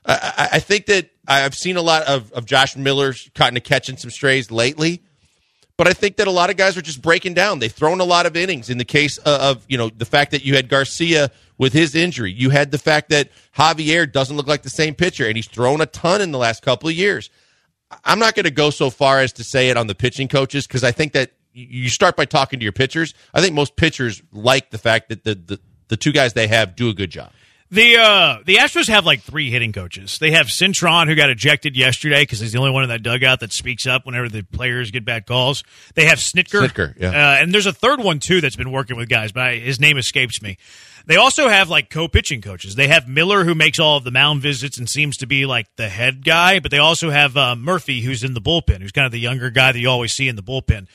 [0.04, 3.96] I, I- think that I've seen a lot of, of Josh Miller kind of catching
[3.96, 5.02] some strays lately,
[5.78, 7.60] but I think that a lot of guys are just breaking down.
[7.60, 8.68] They've thrown a lot of innings.
[8.68, 12.32] In the case of, you know the fact that you had Garcia with his injury,
[12.32, 15.80] you had the fact that Javier doesn't look like the same pitcher, and he's thrown
[15.80, 17.30] a ton in the last couple of years.
[18.04, 20.66] I'm not going to go so far as to say it on the pitching coaches
[20.66, 23.14] because I think that you start by talking to your pitchers.
[23.32, 26.76] I think most pitchers like the fact that the, the, the two guys they have
[26.76, 27.32] do a good job.
[27.70, 30.16] The uh, the Astros have like three hitting coaches.
[30.18, 33.40] They have Cintron, who got ejected yesterday because he's the only one in that dugout
[33.40, 35.64] that speaks up whenever the players get bad calls.
[35.94, 37.10] They have Snitker, Snitker, yeah.
[37.10, 39.78] uh, and there's a third one too that's been working with guys, but I, his
[39.78, 40.56] name escapes me.
[41.04, 42.74] They also have like co-pitching coaches.
[42.74, 45.66] They have Miller, who makes all of the mound visits and seems to be like
[45.76, 49.06] the head guy, but they also have uh, Murphy, who's in the bullpen, who's kind
[49.06, 50.86] of the younger guy that you always see in the bullpen.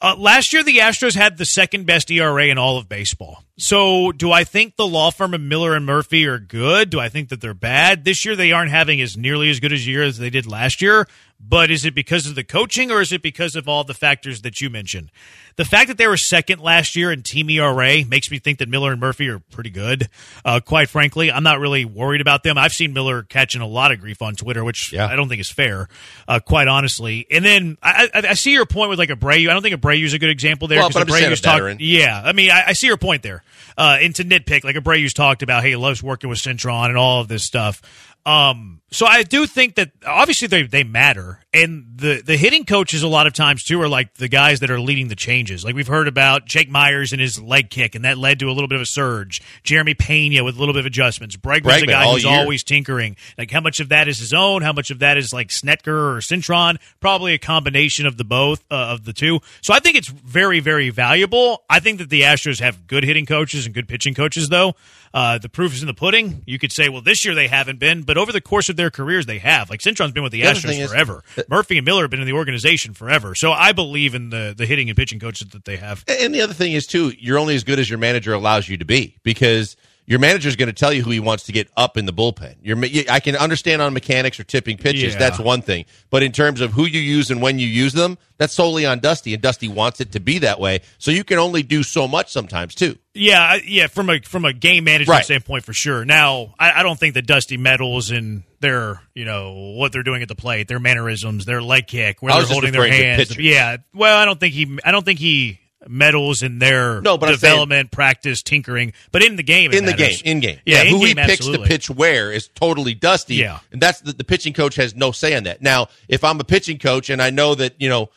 [0.00, 3.42] Uh, last year, the Astros had the second best ERA in all of baseball.
[3.58, 6.90] So, do I think the law firm of Miller and Murphy are good?
[6.90, 8.04] Do I think that they're bad?
[8.04, 10.80] This year, they aren't having as nearly as good a year as they did last
[10.80, 11.08] year.
[11.40, 14.42] But is it because of the coaching or is it because of all the factors
[14.42, 15.10] that you mentioned?
[15.54, 18.68] The fact that they were second last year in team ERA makes me think that
[18.68, 20.08] Miller and Murphy are pretty good.
[20.44, 22.58] Uh, quite frankly, I'm not really worried about them.
[22.58, 25.06] I've seen Miller catching a lot of grief on Twitter, which Yeah.
[25.06, 25.88] I don't think is fair,
[26.26, 27.26] uh, quite honestly.
[27.30, 29.48] And then I, I, I see your point with like Abreu.
[29.48, 30.78] I don't think Abreu's a good example there.
[30.80, 33.22] Well, but I'm just saying Abreu's talk- yeah, I mean, I, I see your point
[33.22, 33.42] there.
[33.76, 36.96] Uh, and to nitpick, like Abreu's talked about, hey, he loves working with Cintron and
[36.96, 37.80] all of this stuff.
[38.28, 43.02] Um, so I do think that obviously they they matter, and the the hitting coaches
[43.02, 45.64] a lot of times too are like the guys that are leading the changes.
[45.64, 48.52] Like we've heard about Jake Meyers and his leg kick, and that led to a
[48.52, 49.40] little bit of a surge.
[49.62, 51.36] Jeremy Pena with a little bit of adjustments.
[51.36, 52.32] Bregman's a guy who's year.
[52.38, 53.16] always tinkering.
[53.38, 54.60] Like how much of that is his own?
[54.62, 56.76] How much of that is like Snitker or Cintron?
[57.00, 59.40] Probably a combination of the both uh, of the two.
[59.62, 61.62] So I think it's very very valuable.
[61.70, 64.74] I think that the Astros have good hitting coaches and good pitching coaches though.
[65.14, 66.42] Uh, the proof is in the pudding.
[66.46, 68.90] You could say, well, this year they haven't been, but over the course of their
[68.90, 69.70] careers, they have.
[69.70, 71.24] Like Cintron's been with the, The Astros is- forever.
[71.48, 73.34] Murphy and Miller have been in the organization forever.
[73.34, 76.04] So I believe in the the hitting and pitching coaches that they have.
[76.08, 78.76] And the other thing is too, you're only as good as your manager allows you
[78.78, 79.76] to be because
[80.08, 82.14] your manager is going to tell you who he wants to get up in the
[82.14, 82.56] bullpen.
[82.62, 82.78] Your,
[83.10, 85.18] I can understand on mechanics or tipping pitches, Yeah.
[85.18, 85.84] that's one thing.
[86.08, 89.00] But in terms of who you use and when you use them, that's solely on
[89.00, 90.80] Dusty, and Dusty wants it to be that way.
[90.96, 92.96] So you can only do so much sometimes too.
[93.12, 93.88] Yeah, yeah.
[93.88, 95.24] From a from a game management Right.
[95.26, 96.04] standpoint, for sure.
[96.06, 100.22] Now, I, I don't think that Dusty meddles in their, you know, what they're doing
[100.22, 103.36] at the plate, their mannerisms, their leg kick, where they're holding their hands.
[103.36, 103.78] Yeah.
[103.92, 104.78] Well, I don't think he.
[104.84, 108.92] I don't think he meddles in their No, but I'm saying- development, practice, tinkering.
[109.12, 111.58] But in the game, in the game, in game, Yeah, who he in-game, picks to
[111.58, 113.36] pitch where is totally Dusty.
[113.36, 113.60] Yeah.
[113.72, 115.62] and that's the, the pitching coach has no say in that.
[115.62, 118.10] Now, if I'm a pitching coach and I know that you know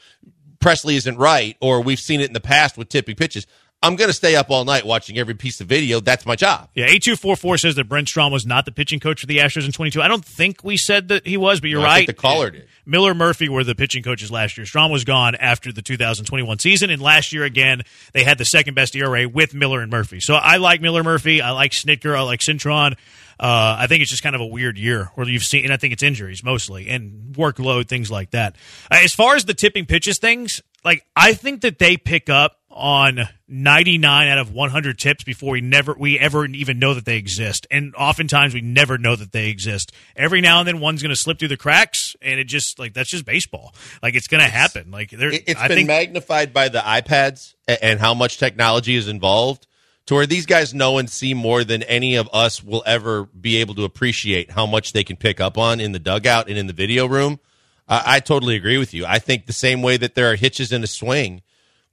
[0.60, 3.48] Pressly isn't right, or we've seen it in the past with tipping pitches,
[3.84, 6.00] I'm going to stay up all night watching every piece of video.
[6.00, 6.70] That's my job.
[6.76, 9.26] Yeah, eight two four four says that Brent Strom was not the pitching coach for
[9.26, 10.02] the Astros in twenty two.
[10.02, 11.96] I don't think we said that he was, but you're No, I right.
[11.98, 12.68] think the caller did.
[12.86, 14.66] Miller Murphy were the pitching coaches last year.
[14.66, 17.82] Strom was gone after the 2021 season, and last year again
[18.14, 20.20] they had the second best ERA with Miller and Murphy.
[20.20, 21.42] So I like Miller Murphy.
[21.42, 22.16] I like Snitker.
[22.16, 22.94] I like Cintron.
[23.40, 25.78] Uh, I think it's just kind of a weird year where you've seen, and I
[25.78, 28.56] think it's injuries mostly and workload things like that.
[28.92, 32.58] Uh, as far as the tipping pitches things, like I think that they pick up
[32.74, 37.18] on 99 out of 100 tips before we never we ever even know that they
[37.18, 41.10] exist and oftentimes we never know that they exist every now and then one's going
[41.10, 44.42] to slip through the cracks and it just like that's just baseball like it's going
[44.42, 48.14] to happen like there It, has I been think magnified by the iPads and how
[48.14, 49.68] much technology is involved
[50.08, 53.58] to where these guys know and see more than any of us will ever be
[53.58, 56.68] able to appreciate how much they can pick up on in the dugout and in
[56.68, 57.40] the video room.
[57.88, 59.06] I, I totally agree with you.
[59.06, 61.42] I think the same way that there are hitches in a swing,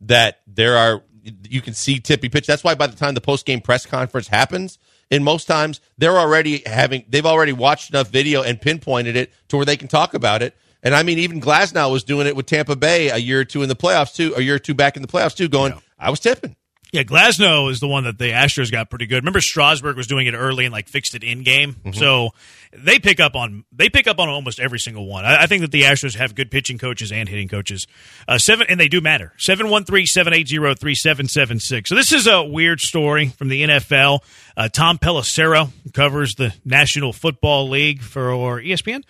[0.03, 1.03] that there are
[1.49, 2.47] you can see tippy pitch.
[2.47, 4.79] That's why by the time the post game press conference happens,
[5.11, 9.57] in most times they're already having they've already watched enough video and pinpointed it to
[9.57, 10.57] where they can talk about it.
[10.83, 13.63] And I mean, even Glasnow was doing it with Tampa Bay a year or two
[13.63, 16.11] in the playoffs too, a year or two back in the playoffs too, going, I
[16.11, 16.55] was tipping.
[16.91, 19.17] Yeah, Glasnow is the one that the Astros got pretty good.
[19.17, 21.77] Remember, Strasburg was doing it early and like fixed it in game.
[21.93, 22.31] So
[22.73, 25.27] they pick up on they pick up on almost every single one.
[25.27, 27.87] I, I think that the Astros have good pitching coaches and hitting coaches.
[28.27, 29.35] Uh, seven and they do matter.
[29.39, 31.89] 713-780-3776.
[31.89, 34.21] So this is a weird story from the NFL.
[34.57, 38.33] Uh, Tom Pelissero covers the National Football League for
[38.63, 39.03] ESPN.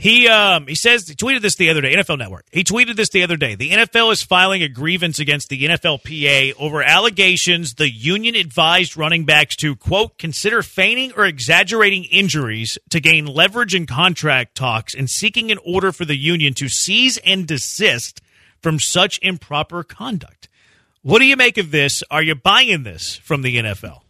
[0.00, 1.94] He um, he says he tweeted this the other day.
[1.94, 2.46] NFL Network.
[2.50, 3.54] He tweeted this the other day.
[3.54, 9.26] The NFL is filing a grievance against the NFLPA over allegations the union advised running
[9.26, 15.10] backs to quote consider feigning or exaggerating injuries to gain leverage in contract talks and
[15.10, 18.22] seeking an order for the union to seize and desist
[18.62, 20.48] from such improper conduct.
[21.02, 22.02] What do you make of this?
[22.10, 24.00] Are you buying this from the NFL?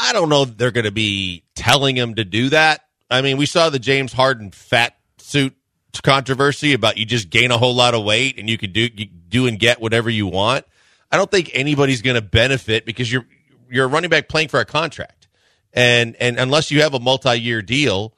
[0.00, 2.86] I don't know they're going to be telling him to do that.
[3.10, 4.97] I mean, we saw the James Harden fat
[5.28, 5.54] suit
[6.02, 9.46] controversy about you just gain a whole lot of weight and you could do do
[9.46, 10.64] and get whatever you want.
[11.10, 13.26] I don't think anybody's going to benefit because you're
[13.70, 15.28] you're a running back playing for a contract,
[15.72, 18.14] and and unless you have a multi year deal,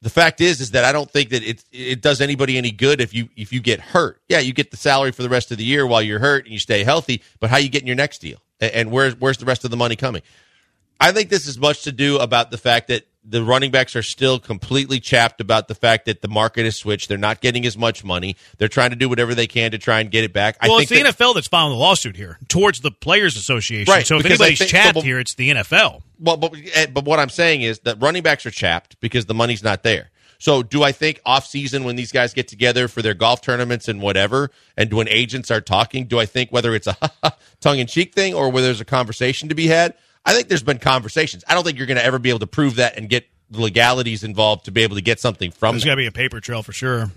[0.00, 3.00] the fact is is that I don't think that it it does anybody any good
[3.00, 4.20] if you if you get hurt.
[4.28, 6.52] Yeah, you get the salary for the rest of the year while you're hurt and
[6.52, 9.38] you stay healthy, but how you get in your next deal and, and where's where's
[9.38, 10.22] the rest of the money coming?
[11.00, 14.02] I think this is much to do about the fact that the running backs are
[14.02, 17.08] still completely chapped about the fact that the market has switched.
[17.08, 18.36] They're not getting as much money.
[18.58, 20.56] They're trying to do whatever they can to try and get it back.
[20.62, 23.92] Well, it's the that- NFL that's filing the lawsuit here towards the Players Association.
[23.92, 26.02] Right, So if anybody's think- chapped but- here, it's the NFL.
[26.18, 29.34] Well, but eh, but what I'm saying is that running backs are chapped because the
[29.34, 30.10] money's not there.
[30.38, 33.86] So, do I think off season when these guys get together for their golf tournaments
[33.86, 36.96] and whatever, and when agents are talking, do I think whether it's a
[37.60, 39.94] tongue in cheek thing or whether there's a conversation to be had?
[40.24, 41.44] I think there's been conversations.
[41.48, 43.60] I don't think you're going to ever be able to prove that and get the
[43.60, 46.40] legalities involved to be able to get something from There's got to be a paper
[46.40, 47.10] trail for sure.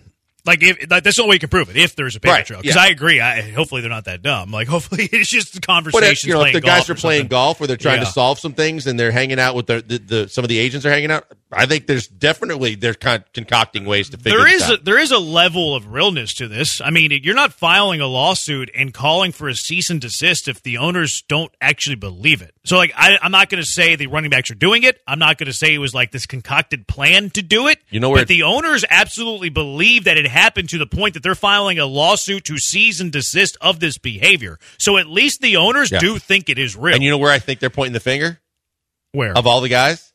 [0.45, 1.77] Like, if, like that's the only way you can prove it.
[1.77, 2.83] If there's a paper Right, trail, because yeah.
[2.83, 3.19] I agree.
[3.21, 4.51] I hopefully they're not that dumb.
[4.51, 6.23] Like, hopefully it's just conversations.
[6.23, 7.29] if, you know, if the guys are playing something.
[7.29, 8.05] golf or they're trying Yeah.
[8.05, 10.57] to solve some things and they're hanging out with the, the, the some of the
[10.57, 14.47] agents are hanging out, I think there's definitely they're con- concocting ways to figure There
[14.53, 14.85] is a, out.
[14.85, 16.81] there is a level of realness to this.
[16.81, 20.61] I mean, you're not filing a lawsuit and calling for a cease and desist if
[20.63, 22.53] the owners don't actually believe it.
[22.65, 24.99] So, like, I, I'm not going to say the running backs are doing it.
[25.07, 27.79] I'm not going to say it was like this concocted plan to do it.
[27.89, 31.23] You know where but the owners absolutely believe that it happened to the point that
[31.23, 34.59] they're filing a lawsuit to cease and desist of this behavior.
[34.77, 35.99] So at least the owners Yeah.
[35.99, 36.93] do think it is real.
[36.95, 38.39] and you know where I think they're pointing the finger
[39.13, 40.11] where of all the guys?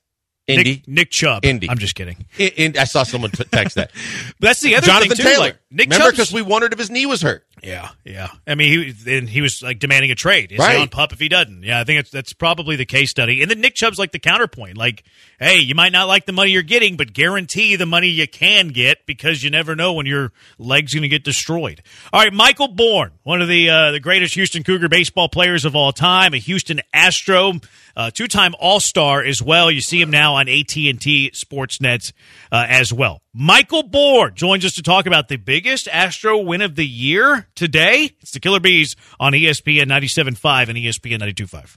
[0.47, 0.71] Indy.
[0.75, 1.45] Nick, Nick Chubb.
[1.45, 1.71] Indy.
[1.71, 2.27] I'm just kidding.
[2.37, 3.93] In, in- I saw someone t- text that.
[4.41, 5.23] That's the other Jonathan thing too.
[5.23, 5.39] Taylor.
[5.45, 7.45] Like Nick Remember, because we wondered if his knee was hurt.
[7.63, 8.29] Yeah, yeah.
[8.47, 10.53] I mean, he and he was like demanding a trade.
[10.53, 10.77] Is Right.
[10.77, 11.63] he on pup if he doesn't?
[11.63, 13.43] Yeah, I think that's that's probably the case study.
[13.43, 14.79] And then Nick Chubb's like the counterpoint.
[14.79, 15.05] Like,
[15.39, 18.69] hey, you might not like the money you're getting, but guarantee the money you can
[18.69, 21.83] get because you never know when your leg's going to get destroyed.
[22.13, 25.77] All right, Michael Bourne, one of the uh, the greatest Houston Cougar baseball players of
[25.77, 27.55] all time, a Houston Astro,
[27.97, 29.71] uh, two time All Star as well.
[29.71, 32.13] You see him now on AT and T Sportsnet
[32.53, 33.23] uh, as well.
[33.33, 38.11] Michael Bourne joins us to talk about the biggest Astro win of the year today.
[38.21, 41.77] It's the Killer Bees on ESPN 97.5 and ESPN 92.5.